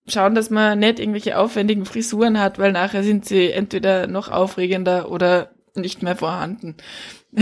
schauen, 0.09 0.35
dass 0.35 0.51
man 0.51 0.79
nicht 0.79 0.99
irgendwelche 0.99 1.39
aufwendigen 1.39 1.85
Frisuren 1.85 2.41
hat, 2.41 2.59
weil 2.59 2.73
nachher 2.73 3.03
sind 3.03 3.25
sie 3.25 3.51
entweder 3.51 4.07
noch 4.07 4.31
aufregender 4.31 5.11
oder 5.11 5.55
nicht 5.79 6.03
mehr 6.03 6.17
vorhanden. 6.17 6.77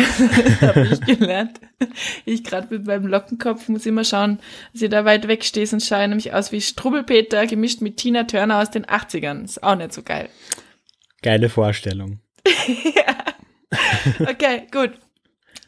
habe 0.60 0.88
ich 0.92 1.00
gelernt. 1.00 1.60
Ich 2.24 2.42
gerade 2.44 2.74
mit 2.74 2.86
meinem 2.86 3.06
Lockenkopf 3.06 3.68
muss 3.68 3.86
immer 3.86 4.04
schauen, 4.04 4.38
dass 4.72 4.82
ich 4.82 4.90
da 4.90 5.04
weit 5.04 5.28
weg 5.28 5.44
stehe, 5.44 5.66
sonst 5.66 5.86
schaue 5.86 6.02
ich 6.02 6.08
nämlich 6.08 6.32
aus 6.32 6.52
wie 6.52 6.60
Strubbelpeter 6.60 7.46
gemischt 7.46 7.80
mit 7.80 7.96
Tina 7.96 8.24
Turner 8.24 8.60
aus 8.60 8.70
den 8.70 8.84
80ern. 8.84 9.44
Ist 9.44 9.62
auch 9.62 9.76
nicht 9.76 9.92
so 9.92 10.02
geil. 10.02 10.28
Geile 11.22 11.48
Vorstellung. 11.48 12.20
ja. 12.94 13.16
Okay, 14.20 14.66
gut. 14.70 14.92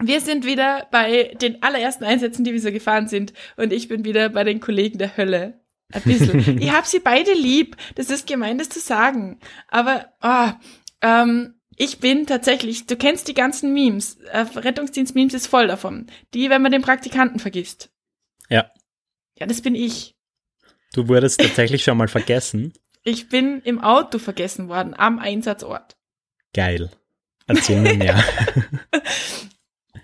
Wir 0.00 0.20
sind 0.20 0.46
wieder 0.46 0.87
bei 0.90 1.35
den 1.40 1.62
allerersten 1.62 2.04
Einsätzen, 2.04 2.44
die 2.44 2.52
wir 2.52 2.61
so 2.61 2.70
gefahren 2.70 3.09
sind. 3.09 3.33
Und 3.57 3.72
ich 3.72 3.88
bin 3.88 4.04
wieder 4.04 4.28
bei 4.28 4.44
den 4.44 4.61
Kollegen 4.61 4.98
der 4.98 5.16
Hölle. 5.16 5.61
Ein 5.92 6.02
bisschen. 6.02 6.59
ich 6.62 6.70
habe 6.70 6.87
sie 6.87 7.00
beide 7.00 7.33
lieb. 7.33 7.76
Das 7.96 8.11
ist 8.11 8.26
gemein, 8.26 8.59
das 8.59 8.68
zu 8.68 8.81
sagen. 8.81 9.40
Aber, 9.68 10.12
oh, 10.22 10.50
ähm, 11.02 11.54
ich 11.78 12.00
bin 12.00 12.26
tatsächlich, 12.26 12.86
du 12.86 12.96
kennst 12.96 13.28
die 13.28 13.34
ganzen 13.34 13.72
Memes. 13.72 14.16
Äh, 14.32 14.40
Rettungsdienst-Memes 14.40 15.32
ist 15.32 15.46
voll 15.46 15.68
davon. 15.68 16.08
Die, 16.34 16.50
wenn 16.50 16.60
man 16.60 16.72
den 16.72 16.82
Praktikanten 16.82 17.38
vergisst. 17.38 17.90
Ja. 18.48 18.70
Ja, 19.38 19.46
das 19.46 19.62
bin 19.62 19.76
ich. 19.76 20.16
Du 20.92 21.06
wurdest 21.06 21.40
tatsächlich 21.40 21.84
schon 21.84 21.96
mal 21.96 22.08
vergessen. 22.08 22.72
Ich 23.04 23.28
bin 23.28 23.62
im 23.62 23.80
Auto 23.80 24.18
vergessen 24.18 24.68
worden, 24.68 24.94
am 24.94 25.20
Einsatzort. 25.20 25.96
Geil. 26.52 26.90
Erzähl 27.46 27.80
mir 27.80 27.94
mehr. 27.94 28.22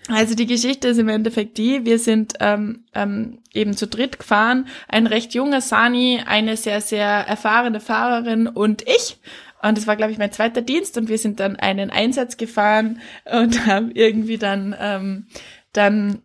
Also 0.08 0.34
die 0.34 0.46
Geschichte 0.46 0.88
ist 0.88 0.98
im 0.98 1.08
Endeffekt 1.08 1.56
die, 1.56 1.86
wir 1.86 1.98
sind 1.98 2.34
ähm, 2.40 2.84
ähm, 2.94 3.38
eben 3.54 3.74
zu 3.74 3.86
dritt 3.86 4.18
gefahren, 4.18 4.68
ein 4.86 5.06
recht 5.06 5.32
junger 5.34 5.62
Sani, 5.62 6.22
eine 6.26 6.58
sehr, 6.58 6.82
sehr 6.82 7.08
erfahrene 7.08 7.80
Fahrerin 7.80 8.46
und 8.46 8.82
ich. 8.82 9.18
Und 9.64 9.78
das 9.78 9.86
war, 9.86 9.96
glaube 9.96 10.12
ich, 10.12 10.18
mein 10.18 10.30
zweiter 10.30 10.60
Dienst 10.60 10.98
und 10.98 11.08
wir 11.08 11.16
sind 11.16 11.40
dann 11.40 11.56
einen 11.56 11.88
Einsatz 11.88 12.36
gefahren 12.36 13.00
und 13.24 13.66
haben 13.66 13.90
irgendwie 13.92 14.36
dann, 14.36 14.76
ähm, 14.78 15.26
dann 15.72 16.22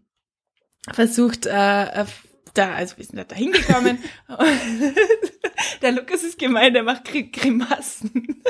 versucht, 0.92 1.46
äh, 1.46 2.06
da, 2.54 2.74
also 2.76 2.98
wir 2.98 3.06
sind 3.06 3.32
da 3.32 3.36
hingekommen. 3.36 4.04
der 5.82 5.92
Lukas 5.94 6.24
ist 6.24 6.38
gemein, 6.38 6.74
der 6.74 6.84
macht 6.84 7.06
Grimassen. 7.06 8.44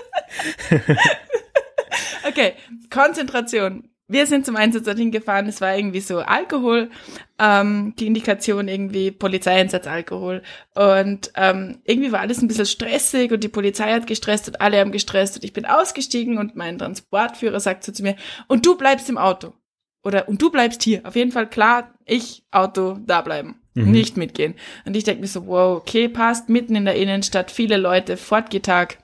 okay, 2.27 2.53
Konzentration 2.89 3.88
wir 4.09 4.25
sind 4.25 4.45
zum 4.45 4.55
Einsatz 4.55 4.83
dorthin 4.83 5.11
gefahren, 5.11 5.47
es 5.47 5.61
war 5.61 5.77
irgendwie 5.77 6.01
so 6.01 6.19
Alkohol, 6.19 6.89
ähm, 7.37 7.93
die 7.99 8.07
Indikation 8.07 8.67
irgendwie 8.67 9.11
Polizeieinsatz 9.11 9.85
Alkohol. 9.85 10.41
Und 10.73 11.31
ähm, 11.35 11.77
irgendwie 11.85 12.11
war 12.11 12.19
alles 12.19 12.41
ein 12.41 12.47
bisschen 12.47 12.65
stressig 12.65 13.31
und 13.31 13.43
die 13.43 13.49
Polizei 13.49 13.93
hat 13.93 14.07
gestresst 14.07 14.47
und 14.47 14.59
alle 14.59 14.79
haben 14.79 14.91
gestresst 14.91 15.35
und 15.35 15.43
ich 15.43 15.53
bin 15.53 15.65
ausgestiegen 15.65 16.39
und 16.39 16.55
mein 16.55 16.79
Transportführer 16.79 17.59
sagt 17.59 17.83
so 17.83 17.91
zu 17.91 18.01
mir, 18.01 18.15
und 18.47 18.65
du 18.65 18.75
bleibst 18.75 19.09
im 19.09 19.19
Auto. 19.19 19.53
Oder 20.03 20.27
und 20.27 20.41
du 20.41 20.49
bleibst 20.49 20.81
hier. 20.81 21.01
Auf 21.05 21.15
jeden 21.15 21.31
Fall 21.31 21.47
klar, 21.47 21.93
ich, 22.05 22.43
Auto, 22.51 22.97
da 23.05 23.21
bleiben. 23.21 23.61
Mhm. 23.75 23.91
Nicht 23.91 24.17
mitgehen. 24.17 24.55
Und 24.85 24.97
ich 24.97 25.03
denke 25.03 25.21
mir 25.21 25.27
so, 25.27 25.45
wow, 25.45 25.77
okay, 25.77 26.09
passt, 26.09 26.49
mitten 26.49 26.75
in 26.75 26.85
der 26.85 26.95
Innenstadt, 26.95 27.51
viele 27.51 27.77
Leute, 27.77 28.17
Fortgetag 28.17 28.97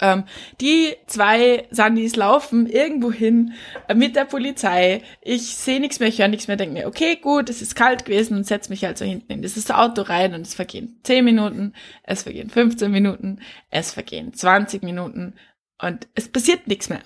ähm, 0.00 0.24
die 0.60 0.94
zwei 1.06 1.66
Sandys 1.70 2.16
laufen 2.16 2.66
irgendwo 2.66 3.12
hin 3.12 3.52
äh, 3.88 3.94
mit 3.94 4.16
der 4.16 4.24
Polizei. 4.24 5.02
Ich 5.20 5.56
sehe 5.56 5.80
nichts 5.80 6.00
mehr, 6.00 6.08
ich 6.08 6.18
höre 6.18 6.28
nichts 6.28 6.48
mehr, 6.48 6.56
denke 6.56 6.74
mir, 6.74 6.86
okay, 6.86 7.16
gut, 7.16 7.50
es 7.50 7.62
ist 7.62 7.74
kalt 7.74 8.04
gewesen 8.04 8.36
und 8.36 8.46
setze 8.46 8.70
mich 8.70 8.84
halt 8.84 8.98
so 8.98 9.04
hinten 9.04 9.32
in 9.32 9.42
dieses 9.42 9.70
Auto 9.70 10.02
rein 10.02 10.34
und 10.34 10.42
es 10.42 10.54
vergehen 10.54 11.00
10 11.02 11.24
Minuten, 11.24 11.74
es 12.02 12.22
vergehen 12.22 12.50
15 12.50 12.90
Minuten, 12.90 13.40
es 13.70 13.92
vergehen 13.92 14.32
20 14.32 14.82
Minuten 14.82 15.34
und 15.80 16.08
es 16.14 16.28
passiert 16.28 16.66
nichts 16.66 16.88
mehr. 16.88 17.02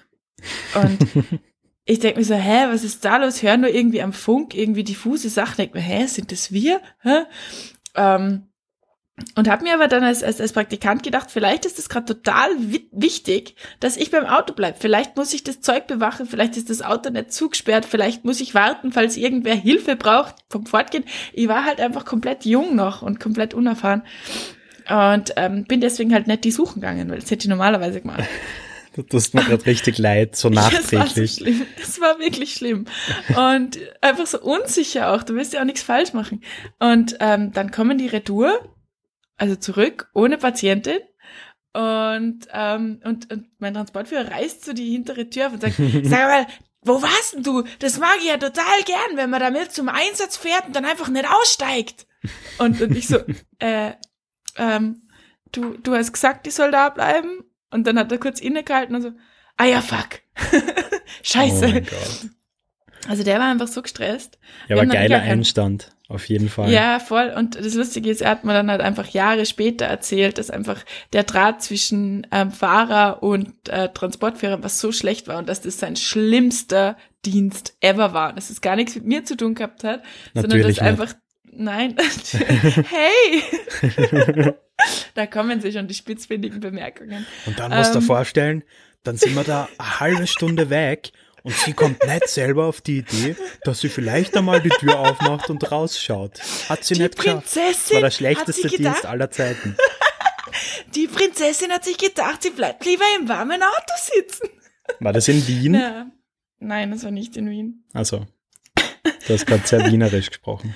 Und 0.74 1.06
ich 1.84 1.98
denke 1.98 2.20
mir 2.20 2.24
so, 2.24 2.34
hä, 2.34 2.66
was 2.68 2.84
ist 2.84 3.04
da 3.04 3.18
los? 3.18 3.42
Hör 3.42 3.56
nur 3.56 3.70
irgendwie 3.70 4.02
am 4.02 4.12
Funk 4.12 4.54
irgendwie 4.54 4.84
diffuse 4.84 5.28
Sachen. 5.28 5.56
Denke 5.56 5.78
mir, 5.78 5.84
hä, 5.84 6.06
sind 6.06 6.32
das 6.32 6.52
wir? 6.52 6.80
Hä? 7.02 7.24
Ähm, 7.94 8.48
und 9.36 9.48
habe 9.48 9.64
mir 9.64 9.74
aber 9.74 9.88
dann 9.88 10.02
als, 10.02 10.22
als, 10.22 10.40
als 10.40 10.52
Praktikant 10.52 11.02
gedacht, 11.02 11.30
vielleicht 11.30 11.66
ist 11.66 11.78
es 11.78 11.90
gerade 11.90 12.06
total 12.06 12.48
wichtig, 12.92 13.56
dass 13.78 13.98
ich 13.98 14.10
beim 14.10 14.24
Auto 14.24 14.54
bleib. 14.54 14.80
Vielleicht 14.80 15.16
muss 15.16 15.34
ich 15.34 15.44
das 15.44 15.60
Zeug 15.60 15.86
bewachen, 15.86 16.26
vielleicht 16.26 16.56
ist 16.56 16.70
das 16.70 16.80
Auto 16.80 17.10
nicht 17.10 17.32
zugesperrt, 17.32 17.84
vielleicht 17.84 18.24
muss 18.24 18.40
ich 18.40 18.54
warten, 18.54 18.90
falls 18.90 19.18
irgendwer 19.18 19.54
Hilfe 19.54 19.96
braucht 19.96 20.36
vom 20.48 20.64
Fortgehen. 20.64 21.04
Ich 21.34 21.46
war 21.46 21.64
halt 21.64 21.80
einfach 21.80 22.06
komplett 22.06 22.46
jung 22.46 22.74
noch 22.74 23.02
und 23.02 23.20
komplett 23.20 23.52
unerfahren. 23.52 24.02
Und 24.88 25.34
ähm, 25.36 25.64
bin 25.64 25.80
deswegen 25.80 26.12
halt 26.12 26.26
nicht 26.26 26.44
die 26.44 26.50
suchen 26.50 26.80
gegangen, 26.80 27.10
weil 27.10 27.20
das 27.20 27.30
hätte 27.30 27.44
ich 27.44 27.48
normalerweise 27.48 28.00
gemacht. 28.00 28.24
Du 28.94 29.02
tust 29.02 29.32
mir 29.32 29.42
gerade 29.42 29.64
richtig 29.64 29.96
leid, 29.96 30.36
so 30.36 30.48
nachträglich. 30.50 31.38
Das 31.38 31.98
war 31.98 32.10
so 32.14 32.18
war 32.18 32.18
wirklich 32.18 32.52
schlimm. 32.52 32.84
Und 33.28 33.78
einfach 34.02 34.26
so 34.26 34.38
unsicher 34.38 35.12
auch. 35.12 35.22
Du 35.22 35.34
willst 35.34 35.54
ja 35.54 35.60
auch 35.60 35.64
nichts 35.64 35.82
falsch 35.82 36.12
machen. 36.12 36.42
Und 36.78 37.16
ähm, 37.20 37.52
dann 37.52 37.70
kommen 37.70 37.96
die 37.96 38.08
Retour, 38.08 38.60
also 39.36 39.56
zurück, 39.56 40.10
ohne 40.14 40.38
Patientin. 40.38 41.00
Und, 41.74 42.46
ähm, 42.52 43.00
und, 43.04 43.32
und 43.32 43.46
mein 43.58 43.74
Transportführer 43.74 44.30
reißt 44.30 44.64
so 44.64 44.72
die 44.72 44.90
hintere 44.90 45.30
Tür 45.30 45.46
auf 45.46 45.54
und 45.54 45.62
sagt, 45.62 45.76
sag 46.04 46.28
mal, 46.28 46.46
wo 46.82 47.00
warst 47.00 47.34
denn 47.34 47.42
du? 47.42 47.64
Das 47.78 47.98
mag 47.98 48.16
ich 48.18 48.26
ja 48.26 48.36
total 48.36 48.82
gern, 48.84 49.16
wenn 49.16 49.30
man 49.30 49.40
damit 49.40 49.72
zum 49.72 49.88
Einsatz 49.88 50.36
fährt 50.36 50.66
und 50.66 50.76
dann 50.76 50.84
einfach 50.84 51.08
nicht 51.08 51.26
aussteigt. 51.28 52.06
Und, 52.58 52.80
und 52.80 52.96
ich 52.96 53.08
so, 53.08 53.18
äh, 53.58 53.92
ähm, 54.56 55.08
du, 55.52 55.76
du 55.78 55.94
hast 55.94 56.12
gesagt, 56.12 56.46
ich 56.46 56.54
soll 56.54 56.70
da 56.70 56.88
bleiben. 56.88 57.44
Und 57.70 57.86
dann 57.86 57.98
hat 57.98 58.12
er 58.12 58.18
kurz 58.18 58.40
innegehalten 58.40 58.94
und 58.94 59.02
so, 59.02 59.12
ah 59.56 59.64
ja, 59.64 59.80
fuck. 59.80 60.20
Scheiße. 61.22 61.82
Oh. 61.90 62.28
Also 63.08 63.24
der 63.24 63.38
war 63.38 63.50
einfach 63.50 63.68
so 63.68 63.82
gestresst. 63.82 64.38
Ja, 64.68 64.76
aber 64.76 64.86
geiler 64.86 65.20
Einstand, 65.22 65.90
auf 66.12 66.28
jeden 66.28 66.48
Fall. 66.48 66.70
Ja, 66.70 66.98
voll. 66.98 67.32
Und 67.36 67.56
das 67.56 67.74
Lustige 67.74 68.10
ist, 68.10 68.20
er 68.20 68.30
hat 68.30 68.44
mir 68.44 68.52
dann 68.52 68.70
halt 68.70 68.80
einfach 68.80 69.08
Jahre 69.08 69.46
später 69.46 69.86
erzählt, 69.86 70.38
dass 70.38 70.50
einfach 70.50 70.84
der 71.12 71.24
Draht 71.24 71.62
zwischen 71.62 72.26
ähm, 72.30 72.50
Fahrer 72.50 73.22
und 73.22 73.68
äh, 73.68 73.88
Transportführer 73.88 74.62
was 74.62 74.78
so 74.78 74.92
schlecht 74.92 75.28
war 75.28 75.38
und 75.38 75.48
dass 75.48 75.60
das 75.60 75.78
sein 75.78 75.96
schlimmster 75.96 76.96
Dienst 77.24 77.76
ever 77.80 78.12
war. 78.12 78.32
Dass 78.32 78.50
es 78.50 78.60
gar 78.60 78.76
nichts 78.76 78.94
mit 78.94 79.06
mir 79.06 79.24
zu 79.24 79.36
tun 79.36 79.54
gehabt 79.54 79.84
hat, 79.84 80.02
Natürlich 80.34 80.42
sondern 80.42 80.60
dass 80.60 80.68
nicht. 80.68 80.82
einfach 80.82 81.14
Nein. 81.54 81.96
hey! 82.88 84.54
da 85.14 85.26
kommen 85.26 85.60
sich 85.60 85.74
schon 85.74 85.86
die 85.86 85.94
spitzfindigen 85.94 86.60
Bemerkungen. 86.60 87.26
Und 87.44 87.58
dann 87.58 87.72
musst 87.76 87.94
du 87.94 87.98
ähm, 87.98 88.00
dir 88.00 88.06
vorstellen, 88.06 88.64
dann 89.02 89.16
sind 89.16 89.34
wir 89.34 89.44
da 89.44 89.68
eine 89.76 90.00
halbe 90.00 90.26
Stunde 90.26 90.70
weg 90.70 91.12
und 91.42 91.54
sie 91.54 91.72
kommt 91.72 92.04
nicht 92.06 92.28
selber 92.28 92.66
auf 92.66 92.80
die 92.80 92.98
Idee, 92.98 93.36
dass 93.64 93.80
sie 93.80 93.88
vielleicht 93.88 94.36
einmal 94.36 94.60
die 94.60 94.70
Tür 94.70 94.98
aufmacht 94.98 95.50
und 95.50 95.70
rausschaut. 95.70 96.40
Hat 96.68 96.84
sie 96.84 96.94
die 96.94 97.02
nicht 97.02 97.16
geschafft. 97.16 97.56
Das 97.56 97.92
war 97.92 98.00
der 98.00 98.10
schlechteste 98.10 98.68
Dienst 98.68 99.06
aller 99.06 99.30
Zeiten. 99.30 99.76
Die 100.94 101.06
Prinzessin 101.06 101.70
hat 101.70 101.84
sich 101.84 101.96
gedacht, 101.96 102.42
sie 102.42 102.50
bleibt 102.50 102.84
lieber 102.84 103.04
im 103.18 103.26
warmen 103.28 103.62
Auto 103.62 103.94
sitzen. 103.96 104.48
War 105.00 105.12
das 105.12 105.26
in 105.28 105.46
Wien? 105.46 105.74
Ja. 105.74 106.06
Nein, 106.58 106.90
das 106.90 107.04
war 107.04 107.10
nicht 107.10 107.36
in 107.36 107.48
Wien. 107.48 107.84
Also, 107.94 108.26
du 109.26 109.34
hast 109.34 109.46
gerade 109.46 109.66
sehr 109.66 109.90
wienerisch 109.90 110.28
gesprochen. 110.28 110.74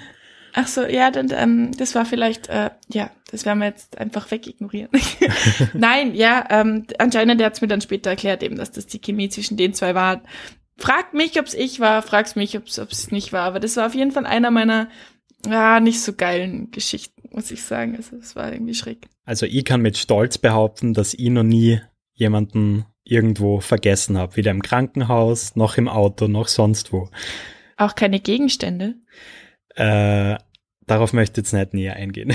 Ach 0.58 0.66
so, 0.66 0.86
ja, 0.86 1.10
dann 1.10 1.28
ähm, 1.32 1.70
das 1.76 1.94
war 1.94 2.06
vielleicht, 2.06 2.48
äh, 2.48 2.70
ja, 2.88 3.10
das 3.30 3.44
werden 3.44 3.58
wir 3.58 3.66
jetzt 3.66 3.98
einfach 3.98 4.30
wegignorieren. 4.30 4.88
Nein, 5.74 6.14
ja, 6.14 6.46
ähm, 6.48 6.86
anscheinend 6.98 7.42
hat 7.42 7.52
es 7.52 7.60
mir 7.60 7.68
dann 7.68 7.82
später 7.82 8.08
erklärt, 8.08 8.42
eben, 8.42 8.56
dass 8.56 8.72
das 8.72 8.86
die 8.86 8.98
Chemie 8.98 9.28
zwischen 9.28 9.58
den 9.58 9.74
zwei 9.74 9.94
war. 9.94 10.22
Fragt 10.78 11.12
mich, 11.12 11.38
ob's 11.38 11.52
ich 11.52 11.78
war, 11.78 12.00
fragst 12.00 12.36
mich, 12.36 12.56
ob's 12.56 12.78
ob's 12.78 13.10
nicht 13.10 13.34
war. 13.34 13.42
Aber 13.42 13.60
das 13.60 13.76
war 13.76 13.86
auf 13.86 13.94
jeden 13.94 14.12
Fall 14.12 14.24
einer 14.24 14.50
meiner 14.50 14.88
ja, 15.46 15.78
nicht 15.78 16.00
so 16.00 16.14
geilen 16.14 16.70
Geschichten, 16.70 17.28
muss 17.30 17.50
ich 17.50 17.62
sagen. 17.62 17.94
Also 17.94 18.16
das 18.16 18.34
war 18.34 18.50
irgendwie 18.50 18.74
schräg. 18.74 19.08
Also 19.26 19.44
ich 19.44 19.64
kann 19.66 19.82
mit 19.82 19.98
Stolz 19.98 20.38
behaupten, 20.38 20.94
dass 20.94 21.12
ich 21.12 21.28
noch 21.28 21.42
nie 21.42 21.82
jemanden 22.14 22.86
irgendwo 23.04 23.60
vergessen 23.60 24.16
habe. 24.16 24.36
Weder 24.36 24.52
im 24.52 24.62
Krankenhaus, 24.62 25.54
noch 25.54 25.76
im 25.76 25.86
Auto, 25.86 26.28
noch 26.28 26.48
sonst 26.48 26.94
wo. 26.94 27.10
Auch 27.76 27.94
keine 27.94 28.20
Gegenstände? 28.20 28.94
Äh, 29.76 30.36
Darauf 30.86 31.12
möchte 31.12 31.40
ich 31.40 31.46
jetzt 31.46 31.52
nicht 31.52 31.74
näher 31.74 31.96
eingehen. 31.96 32.34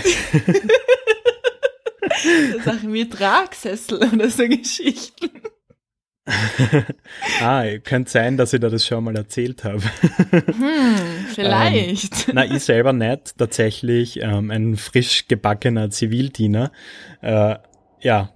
Sachen 2.65 2.93
wie 2.93 3.09
Tragsessel 3.09 3.97
oder 4.13 4.29
so 4.29 4.47
Geschichten. 4.47 5.29
ah, 7.41 7.63
könnte 7.83 8.11
sein, 8.11 8.37
dass 8.37 8.53
ich 8.53 8.59
da 8.59 8.69
das 8.69 8.85
schon 8.85 9.03
mal 9.03 9.15
erzählt 9.15 9.63
habe. 9.63 9.81
hm, 9.81 11.25
vielleicht. 11.33 12.27
Ähm, 12.27 12.35
na, 12.35 12.45
ich 12.45 12.63
selber 12.63 12.93
nicht. 12.93 13.37
Tatsächlich 13.37 14.21
ähm, 14.21 14.51
ein 14.51 14.75
frisch 14.77 15.27
gebackener 15.27 15.89
Zivildiener. 15.89 16.71
Äh, 17.21 17.55
ja, 18.01 18.29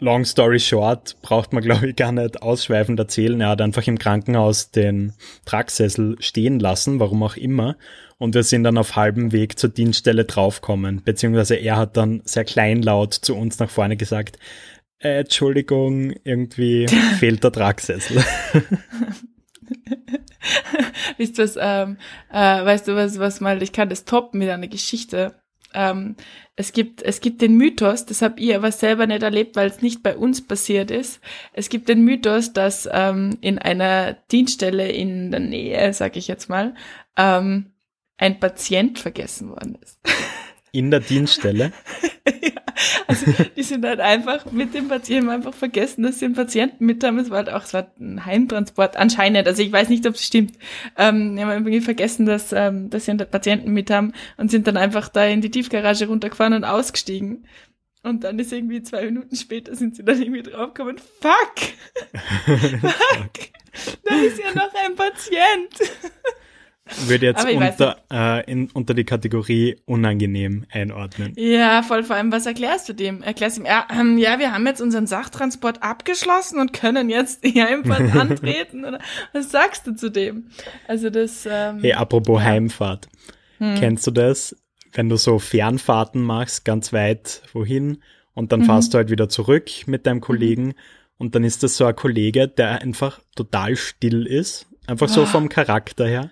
long 0.00 0.24
story 0.24 0.60
short, 0.60 1.16
braucht 1.22 1.52
man, 1.52 1.62
glaube 1.62 1.88
ich, 1.88 1.96
gar 1.96 2.12
nicht 2.12 2.42
ausschweifend 2.42 2.98
erzählen. 2.98 3.40
Er 3.40 3.50
hat 3.50 3.60
einfach 3.60 3.86
im 3.86 3.98
Krankenhaus 3.98 4.70
den 4.70 5.12
Tragsessel 5.44 6.16
stehen 6.20 6.58
lassen, 6.60 7.00
warum 7.00 7.22
auch 7.22 7.36
immer 7.36 7.76
und 8.18 8.34
wir 8.34 8.42
sind 8.42 8.64
dann 8.64 8.78
auf 8.78 8.96
halbem 8.96 9.32
Weg 9.32 9.58
zur 9.58 9.70
Dienststelle 9.70 10.24
draufkommen, 10.24 11.02
beziehungsweise 11.04 11.56
er 11.56 11.76
hat 11.76 11.96
dann 11.96 12.22
sehr 12.24 12.44
kleinlaut 12.44 13.14
zu 13.14 13.36
uns 13.36 13.58
nach 13.58 13.70
vorne 13.70 13.96
gesagt, 13.96 14.38
äh, 14.98 15.20
Entschuldigung, 15.20 16.14
irgendwie 16.24 16.86
fehlt 17.18 17.44
der 17.44 17.52
Tragsessel. 17.52 18.24
Wisst 21.18 21.38
was, 21.38 21.56
ähm, 21.60 21.98
äh, 22.32 22.64
weißt 22.64 22.88
du 22.88 22.96
was, 22.96 23.18
was 23.18 23.40
mal, 23.40 23.62
ich 23.62 23.72
kann 23.72 23.88
das 23.88 24.04
toppen 24.04 24.38
mit 24.38 24.48
einer 24.48 24.68
Geschichte. 24.68 25.34
Ähm, 25.76 26.16
es 26.56 26.72
gibt, 26.72 27.02
es 27.02 27.20
gibt 27.20 27.42
den 27.42 27.54
Mythos, 27.56 28.06
das 28.06 28.22
habe 28.22 28.40
ich 28.40 28.54
aber 28.56 28.72
selber 28.72 29.06
nicht 29.06 29.22
erlebt, 29.22 29.56
weil 29.56 29.68
es 29.68 29.82
nicht 29.82 30.02
bei 30.02 30.16
uns 30.16 30.44
passiert 30.44 30.90
ist. 30.90 31.20
Es 31.52 31.68
gibt 31.68 31.90
den 31.90 32.02
Mythos, 32.02 32.54
dass 32.54 32.88
ähm, 32.90 33.36
in 33.42 33.58
einer 33.58 34.14
Dienststelle 34.32 34.90
in 34.90 35.30
der 35.30 35.40
Nähe, 35.40 35.92
sag 35.92 36.16
ich 36.16 36.28
jetzt 36.28 36.48
mal, 36.48 36.74
ähm, 37.18 37.72
ein 38.16 38.40
Patient 38.40 38.98
vergessen 38.98 39.50
worden 39.50 39.76
ist. 39.82 40.00
In 40.72 40.90
der 40.90 41.00
Dienststelle? 41.00 41.72
also 43.06 43.26
die 43.56 43.62
sind 43.62 43.84
halt 43.84 44.00
einfach 44.00 44.50
mit 44.52 44.74
dem 44.74 44.88
Patienten 44.88 45.30
einfach 45.30 45.54
vergessen, 45.54 46.02
dass 46.02 46.18
sie 46.18 46.26
einen 46.26 46.34
Patienten 46.34 46.84
mit 46.84 47.02
haben. 47.04 47.18
Es 47.18 47.30
war 47.30 47.38
halt 47.38 47.50
auch, 47.50 47.62
es 47.62 47.74
war 47.74 47.90
ein 47.98 48.24
Heimtransport 48.24 48.96
anscheinend. 48.96 49.46
Also 49.46 49.62
ich 49.62 49.72
weiß 49.72 49.88
nicht, 49.88 50.06
ob 50.06 50.14
es 50.14 50.24
stimmt. 50.24 50.56
Ähm, 50.96 51.36
die 51.36 51.42
haben 51.42 51.50
irgendwie 51.50 51.80
vergessen, 51.80 52.26
dass, 52.26 52.52
ähm, 52.52 52.90
dass 52.90 53.04
sie 53.04 53.12
einen 53.12 53.30
Patienten 53.30 53.72
mit 53.72 53.90
haben 53.90 54.12
und 54.36 54.50
sind 54.50 54.66
dann 54.66 54.76
einfach 54.76 55.08
da 55.08 55.24
in 55.24 55.40
die 55.40 55.50
Tiefgarage 55.50 56.06
runtergefahren 56.06 56.54
und 56.54 56.64
ausgestiegen. 56.64 57.46
Und 58.02 58.22
dann 58.22 58.38
ist 58.38 58.52
irgendwie 58.52 58.82
zwei 58.82 59.04
Minuten 59.06 59.34
später 59.34 59.74
sind 59.74 59.96
sie 59.96 60.04
dann 60.04 60.20
irgendwie 60.20 60.42
draufgekommen, 60.42 60.98
fuck! 60.98 61.54
fuck! 62.80 63.32
Da 64.04 64.14
ist 64.14 64.38
ja 64.38 64.54
noch 64.54 64.72
ein 64.74 64.94
Patient! 64.94 65.92
Würde 67.06 67.26
jetzt 67.26 67.44
unter, 67.44 67.96
äh, 68.12 68.50
in, 68.50 68.70
unter 68.70 68.94
die 68.94 69.02
Kategorie 69.02 69.76
unangenehm 69.86 70.66
einordnen. 70.70 71.32
Ja, 71.36 71.82
voll. 71.82 72.04
Vor 72.04 72.14
allem, 72.14 72.30
was 72.30 72.46
erklärst 72.46 72.88
du 72.88 72.92
dem? 72.92 73.22
Erklärst 73.22 73.56
du 73.56 73.62
ihm, 73.62 73.66
ja, 73.66 73.88
ähm, 73.90 74.18
ja, 74.18 74.38
wir 74.38 74.52
haben 74.52 74.64
jetzt 74.66 74.80
unseren 74.80 75.08
Sachtransport 75.08 75.82
abgeschlossen 75.82 76.60
und 76.60 76.72
können 76.72 77.10
jetzt 77.10 77.42
die 77.42 77.60
Heimfahrt 77.60 78.14
antreten. 78.16 78.84
Oder 78.84 79.00
was 79.32 79.50
sagst 79.50 79.86
du 79.88 79.96
zu 79.96 80.10
dem? 80.10 80.46
Also 80.86 81.10
das. 81.10 81.46
Ähm, 81.50 81.80
hey, 81.80 81.94
apropos 81.94 82.40
ja. 82.40 82.46
Heimfahrt. 82.46 83.08
Hm. 83.58 83.74
Kennst 83.80 84.06
du 84.06 84.12
das, 84.12 84.54
wenn 84.92 85.08
du 85.08 85.16
so 85.16 85.40
Fernfahrten 85.40 86.22
machst, 86.22 86.64
ganz 86.64 86.92
weit 86.92 87.42
wohin 87.52 87.98
und 88.34 88.52
dann 88.52 88.60
mhm. 88.60 88.66
fahrst 88.66 88.94
du 88.94 88.98
halt 88.98 89.10
wieder 89.10 89.28
zurück 89.28 89.70
mit 89.86 90.06
deinem 90.06 90.20
Kollegen 90.20 90.66
mhm. 90.66 90.74
und 91.18 91.34
dann 91.34 91.42
ist 91.42 91.64
das 91.64 91.76
so 91.76 91.84
ein 91.84 91.96
Kollege, 91.96 92.46
der 92.46 92.82
einfach 92.82 93.20
total 93.34 93.76
still 93.76 94.26
ist, 94.26 94.66
einfach 94.86 95.08
so 95.08 95.26
vom 95.26 95.48
Charakter 95.48 96.06
her 96.06 96.30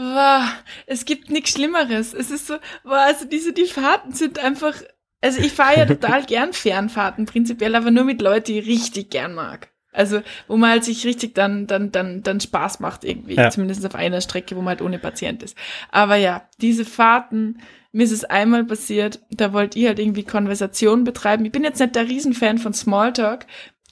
Boah, 0.00 0.48
es 0.86 1.04
gibt 1.04 1.28
nichts 1.28 1.50
Schlimmeres. 1.50 2.14
Es 2.14 2.30
ist 2.30 2.46
so, 2.46 2.54
boah, 2.84 3.00
also 3.00 3.26
diese, 3.26 3.52
die 3.52 3.66
Fahrten 3.66 4.14
sind 4.14 4.38
einfach, 4.38 4.74
also 5.20 5.42
ich 5.42 5.52
fahre 5.52 5.76
ja 5.76 5.84
total 5.84 6.24
gern 6.26 6.54
Fernfahrten 6.54 7.26
prinzipiell, 7.26 7.74
aber 7.74 7.90
nur 7.90 8.04
mit 8.04 8.22
Leuten, 8.22 8.46
die 8.46 8.60
ich 8.60 8.66
richtig 8.66 9.10
gern 9.10 9.34
mag. 9.34 9.68
Also, 9.92 10.22
wo 10.48 10.56
man 10.56 10.70
halt 10.70 10.84
sich 10.84 11.04
richtig 11.04 11.34
dann, 11.34 11.66
dann, 11.66 11.92
dann, 11.92 12.22
dann 12.22 12.40
Spaß 12.40 12.80
macht 12.80 13.04
irgendwie. 13.04 13.34
Ja. 13.34 13.50
Zumindest 13.50 13.84
auf 13.84 13.94
einer 13.94 14.22
Strecke, 14.22 14.56
wo 14.56 14.60
man 14.60 14.70
halt 14.70 14.82
ohne 14.82 14.98
Patient 14.98 15.42
ist. 15.42 15.54
Aber 15.90 16.16
ja, 16.16 16.48
diese 16.62 16.86
Fahrten, 16.86 17.60
mir 17.92 18.04
ist 18.04 18.12
es 18.12 18.24
einmal 18.24 18.64
passiert, 18.64 19.20
da 19.30 19.52
wollt 19.52 19.76
ihr 19.76 19.88
halt 19.88 19.98
irgendwie 19.98 20.24
Konversation 20.24 21.04
betreiben. 21.04 21.44
Ich 21.44 21.52
bin 21.52 21.64
jetzt 21.64 21.78
nicht 21.78 21.94
der 21.94 22.08
Riesenfan 22.08 22.56
von 22.56 22.72
Smalltalk, 22.72 23.44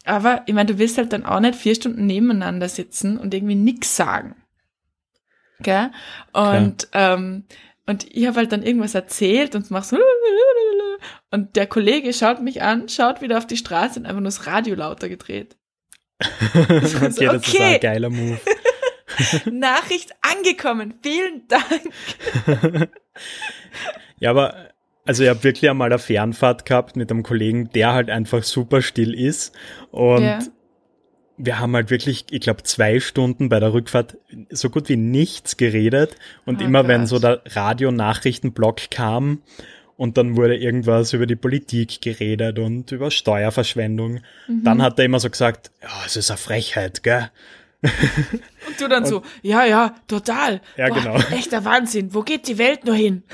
aber 0.07 0.41
ich 0.47 0.55
meine, 0.55 0.73
du 0.73 0.79
willst 0.79 0.97
halt 0.97 1.13
dann 1.13 1.27
auch 1.27 1.41
nicht 1.41 1.57
vier 1.57 1.75
Stunden 1.75 2.07
nebeneinander 2.07 2.71
sitzen 2.71 3.19
und 3.19 3.35
irgendwie 3.35 3.57
nix 3.57 3.95
sagen. 3.95 4.37
Gell? 5.61 5.91
Und, 6.33 6.89
ähm, 6.93 7.45
und 7.87 8.07
ich 8.15 8.27
habe 8.27 8.37
halt 8.37 8.53
dann 8.53 8.63
irgendwas 8.63 8.95
erzählt 8.95 9.55
und 9.55 9.71
mach 9.71 9.85
so 9.85 9.97
und 11.31 11.57
der 11.57 11.67
Kollege 11.67 12.13
schaut 12.13 12.43
mich 12.43 12.63
an, 12.63 12.89
schaut 12.89 13.23
wieder 13.23 13.39
auf 13.39 13.47
die 13.47 13.57
Straße 13.57 13.99
und 13.99 14.07
einfach 14.07 14.21
nur 14.21 14.27
das 14.27 14.47
Radio 14.47 14.75
lauter 14.75 15.09
gedreht. 15.09 15.57
okay, 16.21 16.87
so, 16.87 16.97
okay, 16.99 17.27
das 17.27 17.49
ist 17.49 17.61
ein 17.61 17.81
geiler 17.81 18.11
Move. 18.11 18.39
Nachricht 19.51 20.13
angekommen. 20.21 20.95
Vielen 21.03 21.49
Dank. 21.49 22.89
ja, 24.19 24.31
aber 24.31 24.71
also 25.05 25.23
ich 25.23 25.31
habe 25.31 25.43
wirklich 25.43 25.71
einmal 25.71 25.91
eine 25.91 25.99
Fernfahrt 25.99 26.67
gehabt 26.67 26.97
mit 26.97 27.11
einem 27.11 27.23
Kollegen, 27.23 27.71
der 27.71 27.95
halt 27.95 28.11
einfach 28.11 28.43
super 28.43 28.83
still 28.83 29.15
ist 29.15 29.57
und 29.91 30.23
ja 30.23 30.39
wir 31.39 31.59
haben 31.61 31.75
halt 31.75 31.91
wirklich, 31.91 32.27
ich 32.31 32.41
glaube, 32.41 32.65
zwei 32.65 33.01
Stunden 33.01 33.49
bei 33.49 33.61
der 33.61 33.73
Rückfahrt 33.73 34.19
so 34.51 34.71
gut 34.71 34.89
wie 34.89 34.97
nichts 34.97 35.57
geredet. 35.57 36.17
Und 36.45 36.61
oh 36.61 36.65
immer 36.65 36.83
Gott. 36.83 36.89
wenn 36.89 37.07
so 37.07 37.19
der 37.19 37.43
Radionachrichtenblock 37.47 38.91
kam 38.91 39.43
und 39.97 40.17
dann 40.17 40.37
wurde 40.37 40.57
irgendwas 40.57 41.13
über 41.13 41.27
die 41.27 41.37
Politik 41.37 42.01
geredet 42.01 42.59
und 42.59 42.93
über 42.93 43.11
Steuerverschwendung. 43.11 44.21
Mhm. 44.47 44.65
Dann 44.65 44.83
hat 44.83 44.99
er 44.99 45.05
immer 45.05 45.21
so 45.21 45.31
gesagt, 45.31 45.71
ja, 45.83 45.89
es 46.07 46.17
ist 46.17 46.31
eine 46.31 46.39
Frechheit, 46.39 47.03
gell? 47.03 47.31
Und 47.83 48.81
du 48.81 48.89
dann 48.89 49.03
und, 49.05 49.09
so, 49.09 49.23
ja, 49.43 49.65
ja, 49.65 49.95
total. 50.07 50.61
Ja, 50.77 50.89
Boah, 50.89 50.95
genau. 50.95 51.17
Echter 51.37 51.65
Wahnsinn, 51.65 52.15
wo 52.15 52.23
geht 52.23 52.49
die 52.49 52.59
Welt 52.59 52.85
nur 52.85 52.95
hin? 52.95 53.23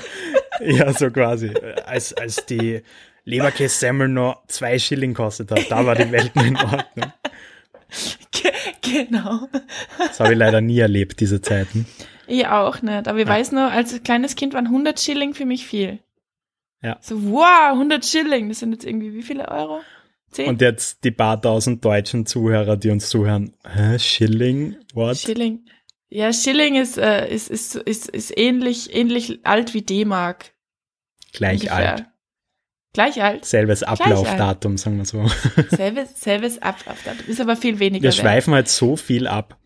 Ja, 0.61 0.93
so 0.93 1.11
quasi. 1.11 1.51
Als, 1.85 2.13
als 2.13 2.45
die 2.45 2.81
Leberkässemmel 3.25 4.07
nur 4.07 4.37
zwei 4.47 4.79
Schilling 4.79 5.13
kostet 5.13 5.51
hat, 5.51 5.69
da 5.69 5.85
war 5.85 5.95
die 5.95 6.09
Welt 6.13 6.33
nur 6.33 6.45
in 6.45 6.55
Ordnung. 6.55 7.11
Ge 8.31 8.51
genau. 8.81 9.47
Das 9.97 10.19
habe 10.19 10.33
ich 10.33 10.37
leider 10.37 10.61
nie 10.61 10.79
erlebt, 10.79 11.19
diese 11.19 11.41
Zeiten. 11.41 11.85
Ich 12.27 12.47
auch 12.47 12.81
nicht, 12.81 13.07
aber 13.07 13.19
ich 13.19 13.27
ja. 13.27 13.33
weiß 13.33 13.51
nur, 13.51 13.71
als 13.71 14.01
kleines 14.03 14.35
Kind 14.35 14.53
waren 14.53 14.65
100 14.65 14.99
Schilling 14.99 15.33
für 15.33 15.45
mich 15.45 15.65
viel. 15.65 15.99
Ja. 16.81 16.97
So, 17.01 17.31
wow, 17.31 17.71
100 17.73 18.05
Schilling, 18.05 18.49
das 18.49 18.59
sind 18.59 18.71
jetzt 18.71 18.85
irgendwie 18.85 19.13
wie 19.13 19.23
viele 19.23 19.47
Euro? 19.49 19.81
10? 20.31 20.49
Und 20.49 20.61
jetzt 20.61 21.03
die 21.03 21.11
paar 21.11 21.41
tausend 21.41 21.83
deutschen 21.85 22.25
Zuhörer, 22.25 22.77
die 22.77 22.89
uns 22.89 23.09
zuhören. 23.09 23.53
Hä, 23.63 23.97
Schilling? 23.99 24.75
What? 24.93 25.17
Schilling. 25.17 25.65
Ja, 26.09 26.31
Schilling 26.31 26.75
ist, 26.75 26.97
äh, 26.97 27.27
ist, 27.27 27.49
ist, 27.49 27.75
ist, 27.75 28.09
ist 28.09 28.37
ähnlich, 28.37 28.93
ähnlich 28.95 29.39
alt 29.43 29.73
wie 29.73 29.81
D-Mark. 29.81 30.53
Gleich 31.33 31.61
ungefähr. 31.61 31.91
alt. 31.95 32.05
Gleich 32.95 33.21
alt? 33.21 33.45
Selbes 33.45 33.83
Ablaufdatum, 33.83 34.77
sagen 34.77 34.97
wir 34.97 35.05
so. 35.05 35.25
Selbes, 35.69 36.19
selbes 36.19 36.61
Ablaufdatum. 36.61 37.27
Ist 37.27 37.41
aber 37.41 37.55
viel 37.55 37.79
weniger. 37.79 38.03
Wir 38.03 38.11
schweifen 38.11 38.53
halt 38.53 38.69
so 38.69 38.95
viel 38.95 39.27
ab. 39.27 39.57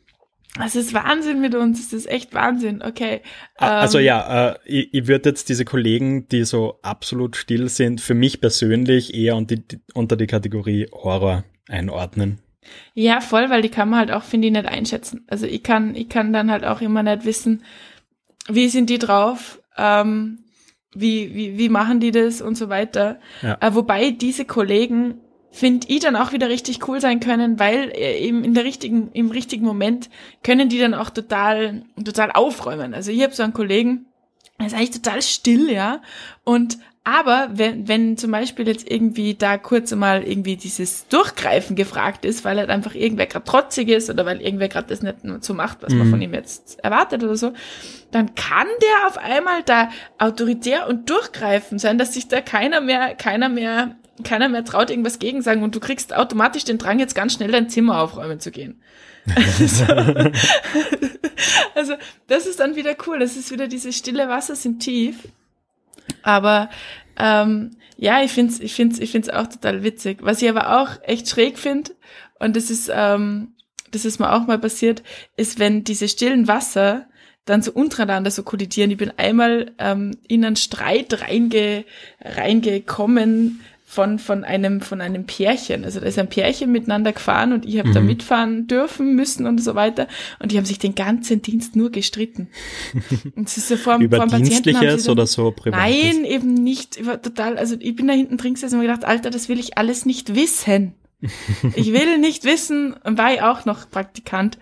Es 0.65 0.75
ist 0.75 0.93
Wahnsinn 0.93 1.39
mit 1.41 1.53
uns, 1.53 1.79
es 1.79 1.93
ist 1.93 2.09
echt 2.09 2.33
Wahnsinn, 2.33 2.81
okay. 2.81 3.21
Also 3.55 3.99
ähm, 3.99 4.05
ja, 4.05 4.49
äh, 4.49 4.55
ich, 4.65 4.93
ich 4.93 5.07
würde 5.07 5.29
jetzt 5.29 5.47
diese 5.47 5.63
Kollegen, 5.63 6.27
die 6.27 6.43
so 6.43 6.79
absolut 6.81 7.35
still 7.35 7.69
sind, 7.69 8.01
für 8.01 8.15
mich 8.15 8.41
persönlich 8.41 9.13
eher 9.13 9.35
unter 9.35 9.57
die, 9.57 9.79
unter 9.93 10.17
die 10.17 10.27
Kategorie 10.27 10.87
Horror 10.91 11.43
einordnen. 11.67 12.39
Ja, 12.93 13.21
voll, 13.21 13.49
weil 13.49 13.61
die 13.61 13.69
kann 13.69 13.89
man 13.89 13.99
halt 13.99 14.11
auch, 14.11 14.23
finde 14.23 14.47
ich, 14.47 14.53
nicht 14.53 14.65
einschätzen. 14.65 15.23
Also 15.27 15.45
ich 15.45 15.63
kann, 15.63 15.95
ich 15.95 16.09
kann 16.09 16.33
dann 16.33 16.51
halt 16.51 16.65
auch 16.65 16.81
immer 16.81 17.03
nicht 17.03 17.25
wissen, 17.25 17.63
wie 18.47 18.69
sind 18.69 18.89
die 18.89 18.99
drauf, 18.99 19.61
ähm, 19.77 20.39
wie, 20.93 21.33
wie, 21.35 21.57
wie 21.57 21.69
machen 21.69 21.99
die 21.99 22.11
das 22.11 22.41
und 22.41 22.55
so 22.55 22.69
weiter. 22.69 23.19
Ja. 23.41 23.57
Äh, 23.61 23.75
wobei 23.75 24.11
diese 24.11 24.45
Kollegen 24.45 25.21
finde 25.51 25.87
ich 25.89 25.99
dann 25.99 26.15
auch 26.15 26.31
wieder 26.31 26.49
richtig 26.49 26.87
cool 26.87 27.01
sein 27.01 27.19
können, 27.19 27.59
weil 27.59 27.91
äh, 27.91 28.19
eben 28.19 28.43
in 28.43 28.53
der 28.53 28.63
richtigen, 28.63 29.11
im 29.13 29.31
richtigen 29.31 29.65
Moment 29.65 30.09
können 30.43 30.69
die 30.69 30.79
dann 30.79 30.93
auch 30.93 31.09
total, 31.09 31.83
total 32.03 32.31
aufräumen. 32.31 32.93
Also 32.93 33.11
ich 33.11 33.23
habe 33.23 33.33
so 33.33 33.43
einen 33.43 33.53
Kollegen, 33.53 34.05
der 34.59 34.67
ist 34.67 34.73
eigentlich 34.73 34.91
total 34.91 35.21
still, 35.21 35.71
ja. 35.71 36.01
Und 36.43 36.77
aber 37.03 37.49
wenn, 37.53 37.87
wenn 37.87 38.17
zum 38.17 38.31
Beispiel 38.31 38.67
jetzt 38.67 38.89
irgendwie 38.89 39.33
da 39.33 39.57
kurz 39.57 39.93
mal 39.95 40.23
irgendwie 40.23 40.57
dieses 40.57 41.07
Durchgreifen 41.07 41.75
gefragt 41.75 42.25
ist, 42.25 42.45
weil 42.45 42.57
halt 42.57 42.69
einfach 42.69 42.93
irgendwer 42.93 43.25
gerade 43.25 43.45
trotzig 43.45 43.89
ist 43.89 44.09
oder 44.09 44.25
weil 44.25 44.41
irgendwer 44.41 44.67
gerade 44.67 44.87
das 44.87 45.01
nicht 45.01 45.17
so 45.41 45.53
macht, 45.53 45.81
was 45.81 45.93
mhm. 45.93 45.99
man 45.99 46.09
von 46.09 46.21
ihm 46.21 46.33
jetzt 46.33 46.79
erwartet 46.83 47.23
oder 47.23 47.35
so, 47.35 47.53
dann 48.11 48.35
kann 48.35 48.67
der 48.81 49.07
auf 49.07 49.17
einmal 49.17 49.63
da 49.63 49.89
autoritär 50.17 50.87
und 50.87 51.09
durchgreifen 51.09 51.79
sein, 51.79 51.97
dass 51.97 52.13
sich 52.13 52.27
da 52.27 52.41
keiner 52.41 52.81
mehr, 52.81 53.15
keiner 53.15 53.49
mehr 53.49 53.95
keiner 54.23 54.49
mehr 54.49 54.65
traut 54.65 54.89
irgendwas 54.89 55.19
gegen 55.19 55.41
sagen 55.41 55.63
und 55.63 55.75
du 55.75 55.79
kriegst 55.79 56.13
automatisch 56.13 56.65
den 56.65 56.77
Drang, 56.77 56.99
jetzt 56.99 57.15
ganz 57.15 57.33
schnell 57.33 57.51
dein 57.51 57.69
Zimmer 57.69 58.01
aufräumen 58.01 58.41
zu 58.41 58.51
gehen. 58.51 58.81
Also, 59.35 59.85
also, 61.75 61.93
das 62.27 62.45
ist 62.45 62.59
dann 62.59 62.75
wieder 62.75 62.95
cool. 63.07 63.19
Das 63.19 63.37
ist 63.37 63.51
wieder 63.51 63.67
diese 63.67 63.93
stille 63.93 64.27
Wasser 64.27 64.55
sind 64.55 64.79
tief. 64.79 65.29
Aber 66.23 66.69
ähm, 67.17 67.71
ja, 67.97 68.21
ich 68.23 68.31
find's, 68.31 68.59
ich 68.59 68.73
find's, 68.73 68.99
ich 68.99 69.11
find's 69.11 69.29
auch 69.29 69.47
total 69.47 69.83
witzig. 69.83 70.19
Was 70.21 70.41
ich 70.41 70.49
aber 70.49 70.81
auch 70.81 70.89
echt 71.03 71.29
schräg 71.29 71.59
finde, 71.59 71.91
und 72.39 72.55
das 72.55 72.69
ist, 72.69 72.89
ähm, 72.93 73.53
das 73.91 74.05
ist 74.05 74.19
mir 74.19 74.31
auch 74.33 74.47
mal 74.47 74.59
passiert, 74.59 75.03
ist, 75.35 75.59
wenn 75.59 75.83
diese 75.83 76.07
stillen 76.07 76.47
Wasser 76.47 77.07
dann 77.45 77.61
so 77.61 77.71
untereinander 77.71 78.31
so 78.31 78.43
kollidieren. 78.43 78.91
Ich 78.91 78.97
bin 78.97 79.11
einmal 79.17 79.71
ähm, 79.79 80.11
in 80.27 80.45
einen 80.45 80.55
Streit 80.55 81.21
reinge, 81.21 81.83
reingekommen, 82.21 83.61
von, 83.91 84.19
von 84.19 84.43
einem, 84.43 84.81
von 84.81 85.01
einem 85.01 85.25
Pärchen. 85.25 85.83
Also 85.83 85.99
da 85.99 86.05
ist 86.05 86.19
ein 86.19 86.29
Pärchen 86.29 86.71
miteinander 86.71 87.11
gefahren 87.11 87.53
und 87.53 87.65
ich 87.65 87.79
habe 87.79 87.89
mhm. 87.89 87.93
da 87.95 88.01
mitfahren 88.01 88.67
dürfen, 88.67 89.15
müssen 89.15 89.47
und 89.47 89.63
so 89.63 89.73
weiter. 89.73 90.07
Und 90.37 90.51
die 90.51 90.57
haben 90.57 90.65
sich 90.65 90.77
den 90.77 90.93
ganzen 90.93 91.41
Dienst 91.41 91.75
nur 91.75 91.89
gestritten. 91.89 92.49
Und 93.35 93.47
es 93.47 93.57
ist 93.57 93.67
so 93.67 93.77
vor, 93.77 93.97
Über 93.97 94.17
vor 94.17 94.27
Dienstliches 94.27 95.05
dann, 95.05 95.11
oder 95.11 95.25
so 95.25 95.49
privat? 95.49 95.79
Nein, 95.79 96.23
eben 96.23 96.53
nicht. 96.53 96.97
Ich 96.97 97.07
war 97.07 97.19
total, 97.19 97.57
also 97.57 97.77
ich 97.79 97.95
bin 97.95 98.07
da 98.07 98.13
hinten 98.13 98.37
drin 98.37 98.53
gesessen 98.53 98.75
und 98.75 98.81
mir 98.81 98.87
gedacht, 98.87 99.05
Alter, 99.05 99.31
das 99.31 99.49
will 99.49 99.59
ich 99.59 99.79
alles 99.79 100.05
nicht 100.05 100.35
wissen. 100.35 100.93
ich 101.75 101.91
will 101.91 102.19
nicht 102.19 102.43
wissen, 102.43 102.93
und 102.93 103.17
war 103.17 103.33
ich 103.33 103.41
auch 103.41 103.65
noch 103.65 103.89
Praktikant. 103.89 104.59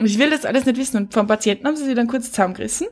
Und 0.00 0.06
ich 0.06 0.18
will 0.18 0.30
das 0.30 0.44
alles 0.44 0.66
nicht 0.66 0.76
wissen. 0.76 0.96
Und 0.96 1.14
vom 1.14 1.28
Patienten 1.28 1.68
haben 1.68 1.76
sie 1.76 1.84
sich 1.84 1.94
dann 1.94 2.08
kurz 2.08 2.32
zusammengerissen 2.32 2.88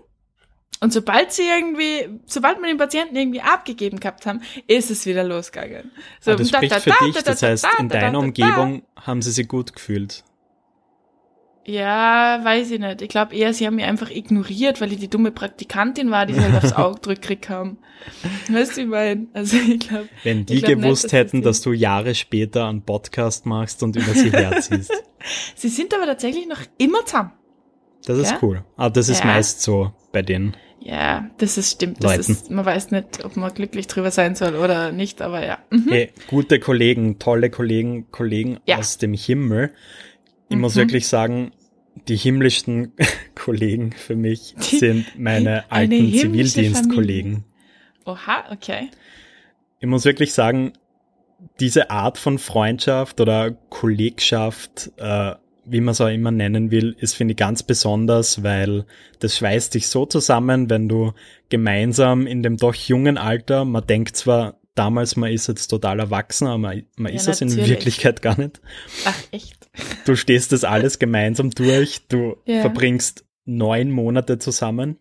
und 0.80 0.92
sobald 0.92 1.32
sie 1.32 1.42
irgendwie, 1.42 2.20
sobald 2.26 2.58
wir 2.60 2.66
den 2.66 2.78
Patienten 2.78 3.16
irgendwie 3.16 3.40
abgegeben 3.40 4.00
gehabt 4.00 4.26
haben, 4.26 4.42
ist 4.66 4.90
es 4.90 5.06
wieder 5.06 5.24
losgegangen. 5.24 5.90
So, 6.20 6.34
das 6.34 6.50
da, 6.50 6.58
spricht 6.58 6.72
da, 6.72 6.80
für 6.80 7.04
dich, 7.04 7.22
das 7.22 7.42
heißt, 7.42 7.66
in 7.78 7.88
deiner 7.88 8.18
Umgebung 8.18 8.82
haben 8.96 9.22
sie 9.22 9.30
sich 9.30 9.48
gut 9.48 9.72
gefühlt. 9.72 10.24
Ja, 11.66 12.40
weiß 12.44 12.72
ich 12.72 12.78
nicht. 12.78 13.00
Ich 13.00 13.08
glaube 13.08 13.34
eher, 13.34 13.54
sie 13.54 13.66
haben 13.66 13.76
mich 13.76 13.86
einfach 13.86 14.10
ignoriert, 14.10 14.82
weil 14.82 14.92
ich 14.92 14.98
die 14.98 15.08
dumme 15.08 15.30
Praktikantin 15.30 16.10
war, 16.10 16.26
die 16.26 16.34
sie 16.34 16.40
halt 16.42 16.62
aufs 16.62 16.72
Auge 16.76 17.14
gekriegt 17.14 17.48
haben. 17.48 17.78
Weißt 18.50 18.76
du, 18.76 18.82
ich 18.82 18.86
meine? 18.86 19.28
Also 19.32 19.56
ich 19.56 19.80
glaube. 19.80 20.08
Wenn 20.24 20.44
die 20.44 20.60
glaub 20.60 20.82
gewusst 20.82 21.04
nicht, 21.04 21.12
dass 21.14 21.18
hätten, 21.18 21.42
das 21.42 21.56
dass 21.58 21.62
du 21.62 21.72
Jahre 21.72 22.14
später 22.14 22.66
einen 22.66 22.82
Podcast 22.82 23.46
machst 23.46 23.82
und 23.82 23.96
über 23.96 24.12
sie 24.12 24.30
herziehst. 24.30 24.92
sie 25.54 25.68
sind 25.68 25.94
aber 25.94 26.04
tatsächlich 26.04 26.46
noch 26.46 26.60
immer 26.76 27.06
zusammen. 27.06 27.32
Das 28.04 28.18
ist 28.18 28.32
ja? 28.32 28.38
cool. 28.42 28.64
Aber 28.76 28.84
ah, 28.84 28.90
das 28.90 29.08
ist 29.08 29.20
ja. 29.20 29.26
meist 29.26 29.62
so 29.62 29.92
bei 30.12 30.20
denen. 30.20 30.54
Ja, 30.84 31.30
das 31.38 31.56
ist 31.56 31.72
stimmt. 31.72 32.04
Das 32.04 32.28
ist, 32.28 32.50
man 32.50 32.66
weiß 32.66 32.90
nicht, 32.90 33.24
ob 33.24 33.36
man 33.36 33.52
glücklich 33.54 33.86
drüber 33.86 34.10
sein 34.10 34.34
soll 34.34 34.54
oder 34.54 34.92
nicht, 34.92 35.22
aber 35.22 35.44
ja. 35.44 35.58
Mhm. 35.70 35.88
Hey, 35.88 36.10
gute 36.26 36.60
Kollegen, 36.60 37.18
tolle 37.18 37.48
Kollegen, 37.48 38.10
Kollegen 38.10 38.58
ja. 38.66 38.76
aus 38.76 38.98
dem 38.98 39.14
Himmel. 39.14 39.72
Ich 40.50 40.56
mhm. 40.56 40.60
muss 40.60 40.76
wirklich 40.76 41.08
sagen, 41.08 41.52
die 42.06 42.16
himmlischsten 42.16 42.92
Kollegen 43.34 43.92
für 43.92 44.14
mich 44.14 44.54
die, 44.70 44.76
sind 44.76 45.18
meine 45.18 45.64
alten 45.72 46.12
Zivildienstkollegen. 46.12 47.44
Oha, 48.04 48.44
okay. 48.52 48.90
Ich 49.80 49.88
muss 49.88 50.04
wirklich 50.04 50.34
sagen, 50.34 50.74
diese 51.60 51.88
Art 51.88 52.18
von 52.18 52.38
Freundschaft 52.38 53.22
oder 53.22 53.52
Kollegschaft 53.70 54.92
äh, 54.98 55.32
wie 55.66 55.80
man 55.80 55.92
es 55.92 56.00
auch 56.00 56.08
immer 56.08 56.30
nennen 56.30 56.70
will, 56.70 56.96
ist, 56.98 57.14
finde 57.14 57.32
ich, 57.32 57.38
ganz 57.38 57.62
besonders, 57.62 58.42
weil 58.42 58.84
das 59.18 59.36
schweißt 59.36 59.74
dich 59.74 59.88
so 59.88 60.06
zusammen, 60.06 60.70
wenn 60.70 60.88
du 60.88 61.12
gemeinsam 61.48 62.26
in 62.26 62.42
dem 62.42 62.56
doch 62.56 62.74
jungen 62.74 63.18
Alter, 63.18 63.64
man 63.64 63.86
denkt 63.86 64.16
zwar 64.16 64.60
damals, 64.74 65.16
man 65.16 65.32
ist 65.32 65.46
jetzt 65.46 65.68
total 65.68 66.00
erwachsen, 66.00 66.46
aber 66.46 66.58
man, 66.58 66.82
man 66.96 67.12
ja, 67.12 67.18
ist 67.18 67.28
es 67.28 67.40
in 67.40 67.56
Wirklichkeit 67.56 68.22
gar 68.22 68.38
nicht. 68.38 68.60
Ach, 69.04 69.18
echt? 69.30 69.68
Du 70.04 70.16
stehst 70.16 70.52
das 70.52 70.64
alles 70.64 70.98
gemeinsam 70.98 71.50
durch, 71.50 72.06
du 72.08 72.36
ja. 72.44 72.60
verbringst 72.60 73.24
neun 73.44 73.90
Monate 73.90 74.38
zusammen. 74.38 74.98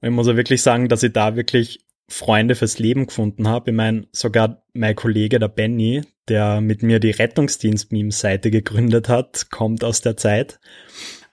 Und 0.00 0.08
ich 0.08 0.14
muss 0.14 0.28
auch 0.28 0.36
wirklich 0.36 0.62
sagen, 0.62 0.88
dass 0.88 1.02
ich 1.02 1.12
da 1.12 1.36
wirklich 1.36 1.80
Freunde 2.08 2.54
fürs 2.54 2.78
Leben 2.78 3.06
gefunden 3.06 3.48
habe. 3.48 3.70
Ich 3.70 3.76
meine, 3.76 4.06
sogar 4.12 4.59
mein 4.72 4.94
Kollege, 4.94 5.38
der 5.38 5.48
Benny, 5.48 6.02
der 6.28 6.60
mit 6.60 6.82
mir 6.82 7.00
die 7.00 7.10
Rettungsdienst-Meme-Seite 7.10 8.50
gegründet 8.50 9.08
hat, 9.08 9.50
kommt 9.50 9.84
aus 9.84 10.00
der 10.00 10.16
Zeit. 10.16 10.60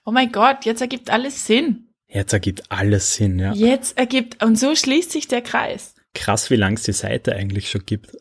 Oh 0.04 0.10
mein 0.10 0.32
Gott, 0.32 0.64
jetzt 0.64 0.80
ergibt 0.80 1.10
alles 1.10 1.46
Sinn. 1.46 1.88
Jetzt 2.08 2.32
ergibt 2.32 2.62
alles 2.70 3.14
Sinn, 3.14 3.38
ja. 3.38 3.52
Jetzt 3.52 3.98
ergibt, 3.98 4.42
und 4.42 4.58
so 4.58 4.74
schließt 4.74 5.10
sich 5.10 5.28
der 5.28 5.42
Kreis. 5.42 5.94
Krass, 6.14 6.50
wie 6.50 6.56
lang 6.56 6.74
es 6.74 6.82
die 6.84 6.92
Seite 6.92 7.34
eigentlich 7.34 7.70
schon 7.70 7.84
gibt. 7.84 8.16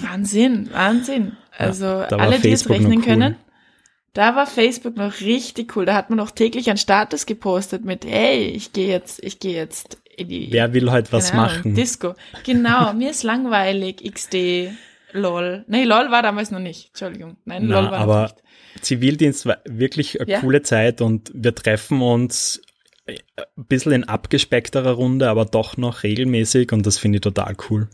Wahnsinn, 0.00 0.70
Wahnsinn. 0.72 1.36
Also 1.58 1.86
ja, 1.86 2.08
alle, 2.08 2.38
die 2.38 2.50
es 2.50 2.68
rechnen 2.68 2.98
cool. 2.98 3.02
können. 3.02 3.36
Da 4.16 4.34
war 4.34 4.46
Facebook 4.46 4.96
noch 4.96 5.20
richtig 5.20 5.76
cool. 5.76 5.84
Da 5.84 5.94
hat 5.94 6.08
man 6.08 6.16
noch 6.16 6.30
täglich 6.30 6.70
einen 6.70 6.78
Status 6.78 7.26
gepostet 7.26 7.84
mit, 7.84 8.06
hey, 8.06 8.46
ich 8.46 8.72
gehe 8.72 8.88
jetzt, 8.88 9.22
ich 9.22 9.40
gehe 9.40 9.52
jetzt 9.52 9.98
die, 10.18 10.50
Wer 10.50 10.72
will 10.72 10.90
heute 10.90 11.12
was 11.12 11.32
Ahnung, 11.32 11.44
machen? 11.44 11.74
Disco. 11.74 12.14
Genau, 12.42 12.92
mir 12.94 13.10
ist 13.10 13.24
langweilig, 13.24 14.02
XD, 14.10 14.70
LOL. 15.12 15.66
Nee, 15.68 15.84
LOL 15.84 16.10
war 16.10 16.22
damals 16.22 16.50
noch 16.50 16.60
nicht. 16.60 16.88
Entschuldigung. 16.88 17.36
Nein, 17.44 17.66
Na, 17.66 17.80
LOL 17.80 17.90
war 17.90 17.98
aber 17.98 18.22
nicht. 18.22 18.84
Zivildienst 18.86 19.44
war 19.44 19.58
wirklich 19.66 20.18
eine 20.18 20.30
ja. 20.30 20.40
coole 20.40 20.62
Zeit 20.62 21.02
und 21.02 21.30
wir 21.34 21.54
treffen 21.54 22.00
uns 22.00 22.62
ein 23.06 23.16
bisschen 23.68 23.92
in 23.92 24.04
abgespeckterer 24.04 24.92
Runde, 24.92 25.28
aber 25.28 25.44
doch 25.44 25.76
noch 25.76 26.04
regelmäßig 26.04 26.72
und 26.72 26.86
das 26.86 26.96
finde 26.96 27.16
ich 27.16 27.20
total 27.20 27.54
cool. 27.68 27.88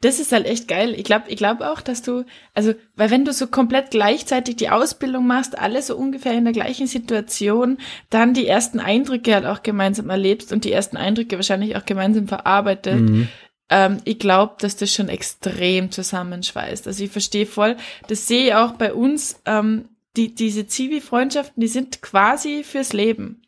Das 0.00 0.18
ist 0.20 0.32
halt 0.32 0.46
echt 0.46 0.68
geil. 0.68 0.94
Ich 0.96 1.04
glaube 1.04 1.24
ich 1.28 1.36
glaube 1.36 1.70
auch, 1.70 1.80
dass 1.80 2.02
du, 2.02 2.24
also, 2.54 2.74
weil 2.96 3.10
wenn 3.10 3.24
du 3.24 3.32
so 3.32 3.46
komplett 3.46 3.90
gleichzeitig 3.90 4.56
die 4.56 4.70
Ausbildung 4.70 5.26
machst, 5.26 5.58
alle 5.58 5.82
so 5.82 5.96
ungefähr 5.96 6.32
in 6.32 6.44
der 6.44 6.52
gleichen 6.52 6.86
Situation, 6.86 7.78
dann 8.10 8.34
die 8.34 8.46
ersten 8.46 8.80
Eindrücke 8.80 9.34
halt 9.34 9.46
auch 9.46 9.62
gemeinsam 9.62 10.10
erlebst 10.10 10.52
und 10.52 10.64
die 10.64 10.72
ersten 10.72 10.96
Eindrücke 10.96 11.36
wahrscheinlich 11.36 11.76
auch 11.76 11.84
gemeinsam 11.84 12.28
verarbeitet, 12.28 13.00
mhm. 13.00 13.28
ähm, 13.70 13.98
ich 14.04 14.18
glaube, 14.18 14.54
dass 14.60 14.76
das 14.76 14.92
schon 14.92 15.08
extrem 15.08 15.90
zusammenschweißt. 15.90 16.86
Also 16.86 17.04
ich 17.04 17.10
verstehe 17.10 17.46
voll, 17.46 17.76
das 18.08 18.26
sehe 18.26 18.46
ich 18.46 18.54
auch 18.54 18.72
bei 18.72 18.92
uns, 18.92 19.40
ähm, 19.46 19.88
die, 20.16 20.34
diese 20.34 20.66
Zivi-Freundschaften, 20.66 21.60
die 21.60 21.68
sind 21.68 22.02
quasi 22.02 22.64
fürs 22.64 22.92
Leben, 22.92 23.42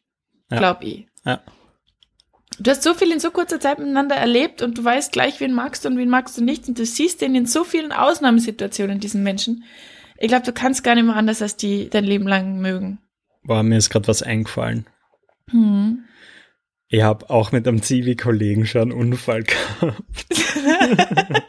Ja. 0.51 0.59
glaube 0.59 0.85
ich. 0.85 1.07
Ja. 1.25 1.41
Du 2.61 2.71
hast 2.71 2.83
so 2.83 2.93
viel 2.93 3.11
in 3.11 3.21
so 3.21 3.31
kurzer 3.31 3.59
Zeit 3.59 3.79
miteinander 3.79 4.17
erlebt 4.17 4.61
und 4.61 4.77
du 4.77 4.85
weißt 4.85 5.13
gleich, 5.13 5.41
wen 5.41 5.55
magst 5.55 5.85
du 5.85 5.89
und 5.89 5.97
wen 5.97 6.11
magst 6.11 6.37
du 6.37 6.45
nicht. 6.45 6.69
Und 6.69 6.79
du 6.79 6.85
siehst 6.85 7.23
den 7.23 7.35
in 7.35 7.47
so 7.47 7.65
vielen 7.65 7.91
Ausnahmesituationen, 7.91 9.01
diesen 9.01 9.23
Menschen. 9.23 9.65
Ich 10.19 10.29
glaube, 10.29 10.45
du 10.45 10.53
kannst 10.53 10.85
gar 10.85 10.95
nicht 10.95 11.05
mehr 11.07 11.17
anders, 11.17 11.41
als 11.41 11.57
die 11.57 11.89
dein 11.89 12.05
Leben 12.05 12.29
lang 12.29 12.61
mögen. 12.61 12.99
Boah, 13.45 13.63
mir 13.63 13.79
ist 13.79 13.89
gerade 13.89 14.09
was 14.09 14.23
eingefallen. 14.23 14.87
Hm. 15.51 16.05
Ich 16.89 17.03
habe 17.03 17.31
auch 17.31 17.51
mit 17.51 17.67
einem 17.67 17.83
Zivi-Kollegen 17.83 18.67
schon 18.67 18.83
einen 18.83 18.93
Unfall 18.93 19.43
gehabt. 19.81 20.27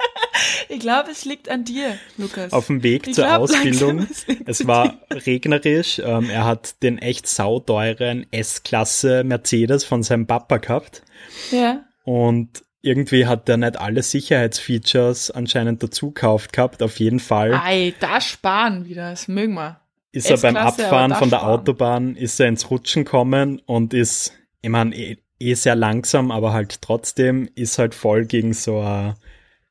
Ich 0.70 0.80
glaube, 0.80 1.12
es 1.12 1.26
liegt 1.26 1.50
an 1.50 1.64
dir, 1.64 1.98
Lukas. 2.18 2.54
Auf 2.54 2.68
dem 2.68 2.84
Weg 2.84 3.08
Ich 3.08 3.16
zur 3.16 3.26
glaub, 3.26 3.42
Ausbildung. 3.42 4.08
es 4.46 4.68
war 4.68 5.00
regnerisch. 5.12 6.00
Ähm, 6.04 6.30
er 6.30 6.46
hat 6.46 6.82
den 6.84 6.98
echt 6.98 7.28
sauteuren 7.28 8.26
S-Klasse 8.32 9.24
Mercedes 9.24 9.84
von 9.84 10.04
seinem 10.04 10.28
Papa 10.28 10.58
gehabt. 10.58 11.04
Ja. 11.52 11.84
Und 12.04 12.64
irgendwie 12.82 13.28
hat 13.28 13.48
er 13.48 13.58
nicht 13.58 13.78
alle 13.80 14.02
Sicherheitsfeatures 14.04 15.32
anscheinend 15.32 15.84
dazu 15.84 16.12
gekauft 16.12 16.54
gehabt. 16.54 16.82
Auf 16.82 17.00
jeden 17.00 17.20
Fall 17.20 17.54
Ei, 17.54 17.94
da 18.00 18.20
sparen 18.22 18.86
wieder, 18.86 19.12
das 19.12 19.28
mögen 19.28 19.54
wir. 19.54 19.82
ist 20.12 20.30
er 20.30 20.38
beim 20.38 20.58
Abfahren 20.58 21.14
von 21.14 21.30
der 21.30 21.40
sparen. 21.40 21.60
Autobahn, 21.60 22.16
ist 22.16 22.40
er 22.40 22.48
ins 22.48 22.70
Rutschen 22.72 23.06
gekommen 23.06 23.62
und 23.66 23.94
ist, 23.94 24.34
ich 24.62 24.70
meine, 24.70 24.96
eh, 24.96 25.18
eh 25.40 25.54
sehr 25.54 25.76
langsam, 25.76 26.32
aber 26.32 26.54
halt 26.54 26.82
trotzdem 26.82 27.50
ist 27.56 27.78
halt 27.78 27.94
voll 27.94 28.26
gegen 28.26 28.54
so 28.54 28.80
eine 28.80 29.16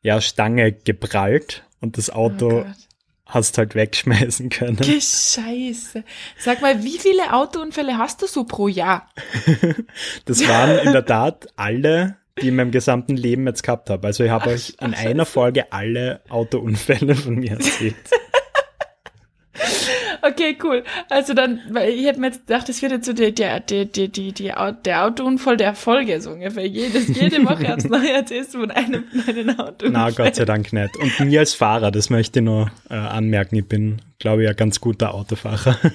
ja, 0.02 0.20
Stange 0.20 0.72
geprallt 0.72 1.64
und 1.80 1.96
das 1.98 2.10
Oh 2.10 2.14
Auto 2.14 2.48
Gott. 2.64 2.66
hast 3.26 3.58
halt 3.58 3.74
wegschmeißen 3.74 4.48
können. 4.48 4.78
Scheiße. 4.84 6.04
Sag 6.38 6.62
mal, 6.62 6.82
wie 6.82 6.98
viele 6.98 7.32
Autounfälle 7.34 7.98
hast 7.98 8.22
du 8.22 8.26
so 8.26 8.44
pro 8.44 8.68
Jahr? 8.68 9.08
Das 10.24 10.46
waren 10.48 10.78
in 10.86 10.92
der 10.92 11.04
Tat 11.04 11.48
alle, 11.56 12.16
die 12.38 12.42
ich 12.42 12.48
in 12.48 12.56
meinem 12.56 12.70
gesamten 12.70 13.16
Leben 13.16 13.46
jetzt 13.46 13.62
gehabt 13.62 13.90
habe. 13.90 14.06
Also 14.06 14.24
ich 14.24 14.30
habe 14.30 14.44
Ach, 14.46 14.54
euch 14.54 14.74
in 14.80 14.94
ach, 14.94 14.98
einer. 15.04 15.26
Folge 15.26 15.72
alle 15.72 16.20
Autounfälle 16.28 17.14
von 17.14 17.34
mir 17.36 17.52
erzählt. 17.52 17.94
Okay, 20.22 20.56
cool. 20.62 20.84
Also 21.08 21.34
dann, 21.34 21.60
weil 21.70 21.90
ich 21.90 22.06
hätte 22.06 22.20
mir 22.20 22.28
jetzt 22.28 22.46
gedacht, 22.46 22.68
das 22.68 22.82
wird 22.82 22.92
jetzt 22.92 23.06
so 23.06 23.12
der, 23.12 23.30
der, 23.30 23.60
der, 23.60 23.84
der, 23.86 24.08
die, 24.08 24.32
die, 24.32 24.52
der 24.84 25.04
Autounfall 25.04 25.56
der 25.56 25.74
Folge, 25.74 26.20
so 26.20 26.30
ungefähr. 26.30 26.66
Jedes, 26.66 27.08
jede 27.08 27.44
Woche 27.44 27.74
aufs 27.74 27.84
Neue 27.84 28.12
erzählst 28.12 28.54
du 28.54 28.60
von 28.60 28.70
einem 28.70 29.04
kleinen 29.10 29.50
Autounfall. 29.58 29.90
Na, 29.90 30.10
Gott 30.10 30.34
sei 30.34 30.44
Dank 30.44 30.72
nicht. 30.72 30.96
Und 30.96 31.20
mir 31.20 31.40
als 31.40 31.54
Fahrer, 31.54 31.90
das 31.90 32.10
möchte 32.10 32.40
ich 32.40 32.44
nur 32.44 32.70
äh, 32.90 32.94
anmerken, 32.94 33.56
ich 33.56 33.66
bin, 33.66 34.02
glaube 34.18 34.42
ich, 34.44 34.48
ein 34.48 34.56
ganz 34.56 34.80
guter 34.80 35.14
Autofahrer. 35.14 35.78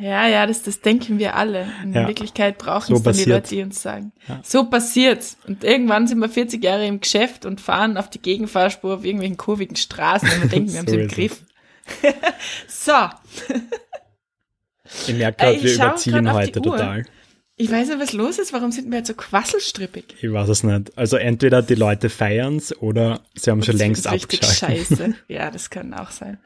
Ja, 0.00 0.26
ja, 0.26 0.46
das, 0.46 0.62
das 0.62 0.80
denken 0.80 1.18
wir 1.18 1.36
alle. 1.36 1.66
In 1.82 1.92
Ja. 1.92 2.06
Wirklichkeit 2.08 2.56
brauchen 2.56 2.86
So 2.86 2.94
es 2.94 3.02
dann 3.02 3.14
die. 3.16 3.24
Leute, 3.24 3.48
die 3.50 3.62
uns 3.62 3.82
sagen. 3.82 4.12
Ja. 4.28 4.40
So 4.42 4.64
passiert's. 4.64 5.36
Und 5.46 5.62
irgendwann 5.62 6.06
sind 6.06 6.20
wir 6.20 6.28
40 6.30 6.62
Jahre 6.64 6.86
im 6.86 7.00
Geschäft 7.00 7.44
und 7.44 7.60
fahren 7.60 7.98
auf 7.98 8.08
die 8.08 8.20
Gegenfahrspur 8.20 8.94
auf 8.94 9.04
irgendwelchen 9.04 9.36
kurvigen 9.36 9.76
Straßen 9.76 10.26
und 10.30 10.42
wir 10.42 10.48
denken, 10.48 10.72
wir 10.72 10.78
haben 10.78 10.86
So 10.86 10.94
sie 10.94 11.00
im 11.00 11.06
ist 11.06 11.12
es. 11.18 11.44
So, 12.68 12.92
Ich 15.08 15.14
merke 15.14 15.44
Äh, 15.44 15.46
gerade, 15.46 15.56
ich 15.56 15.62
wir 15.64 15.74
überziehen 15.74 16.32
heute 16.32 16.60
total. 16.62 17.04
ich 17.56 17.70
weiß 17.70 17.88
nicht, 17.88 18.00
was 18.00 18.12
los 18.12 18.38
ist. 18.38 18.52
Warum 18.52 18.70
sind 18.72 18.90
wir 18.90 18.98
jetzt 18.98 19.08
so 19.08 19.14
quasselstrippig? 19.14 20.16
Ich 20.20 20.32
weiß 20.32 20.48
es 20.48 20.62
nicht. 20.62 20.96
Also 20.96 21.16
entweder 21.16 21.62
die 21.62 21.74
Leute 21.74 22.10
feiern's 22.10 22.76
oder 22.76 23.20
sie 23.34 23.50
haben 23.50 23.62
schon 23.62 23.74
Das 23.74 23.80
längst 23.80 24.06
ist 24.06 24.12
richtig 24.12 24.42
abgeschaltet. 24.42 24.86
scheiße. 24.88 25.14
Ja, 25.28 25.50
das 25.50 25.70
kann 25.70 25.94
auch 25.94 26.10
sein. 26.10 26.38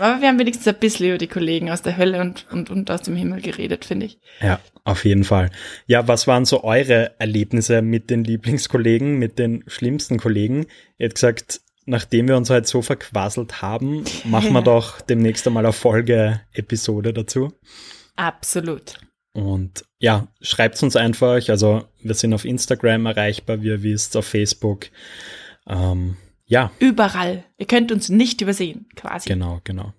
Aber 0.00 0.20
wir 0.20 0.28
haben 0.28 0.38
wenigstens 0.38 0.68
ein 0.68 0.78
bisschen 0.78 1.08
über 1.08 1.18
die 1.18 1.28
Kollegen 1.28 1.70
aus 1.70 1.82
der 1.82 1.96
Hölle 1.96 2.20
und, 2.20 2.46
und, 2.50 2.70
und 2.70 2.90
aus 2.90 3.02
dem 3.02 3.16
Himmel 3.16 3.40
geredet, 3.40 3.84
finde 3.84 4.06
ich. 4.06 4.18
Ja, 4.40 4.60
auf 4.84 5.04
jeden 5.04 5.24
Fall. 5.24 5.50
Ja, 5.86 6.06
was 6.08 6.26
waren 6.26 6.44
so 6.44 6.64
eure 6.64 7.18
Erlebnisse 7.20 7.82
mit 7.82 8.10
den 8.10 8.24
Lieblingskollegen, 8.24 9.18
mit 9.18 9.38
den 9.38 9.64
schlimmsten 9.66 10.18
Kollegen? 10.18 10.66
Ihr 10.98 11.06
habt 11.06 11.14
gesagt, 11.16 11.60
nachdem 11.86 12.28
wir 12.28 12.36
uns 12.36 12.50
halt 12.50 12.66
so 12.66 12.82
verquasselt 12.82 13.62
haben, 13.62 14.04
machen 14.24 14.52
wir 14.52 14.62
doch 14.62 15.00
demnächst 15.00 15.46
einmal 15.46 15.64
eine 15.64 15.72
Folge-Episode 15.72 17.12
dazu. 17.12 17.52
Absolut. 18.16 18.98
Und 19.32 19.84
ja, 19.98 20.28
schreibt 20.40 20.82
uns 20.82 20.96
einfach. 20.96 21.48
Also 21.48 21.84
wir 22.02 22.14
sind 22.14 22.34
auf 22.34 22.44
Instagram 22.44 23.06
erreichbar, 23.06 23.62
wie 23.62 23.68
ihr 23.68 23.82
wisst, 23.82 24.16
auf 24.16 24.26
Facebook. 24.26 24.88
Ähm, 25.66 26.16
ja, 26.44 26.70
Überall. 26.78 27.44
Ihr 27.56 27.66
könnt 27.66 27.92
uns 27.92 28.08
nicht 28.08 28.40
übersehen, 28.42 28.86
quasi. 28.94 29.28
genau, 29.28 29.60
genau. 29.64 29.94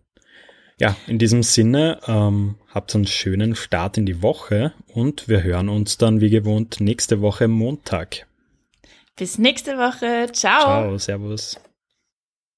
Ja, 0.80 0.96
in 1.08 1.18
diesem 1.18 1.44
Sinne, 1.44 2.00
ähm, 2.08 2.56
habt 2.68 2.94
einen 2.96 3.08
schönen 3.08 3.56
Start 3.56 3.98
in 3.98 4.06
die 4.06 4.22
Woche 4.22 4.74
und 4.88 5.28
wir 5.28 5.44
hören 5.44 5.70
uns 5.70 5.98
dann 5.98 6.20
wie 6.20 6.30
gewohnt 6.30 6.80
nächste 6.80 7.22
Woche 7.22 7.48
Montag. 7.48 8.28
Bis 9.16 9.38
nächste 9.38 9.78
Woche. 9.78 10.32
Ciao. 10.32 10.62
Ciao, 10.62 10.98
Servus. 10.98 11.60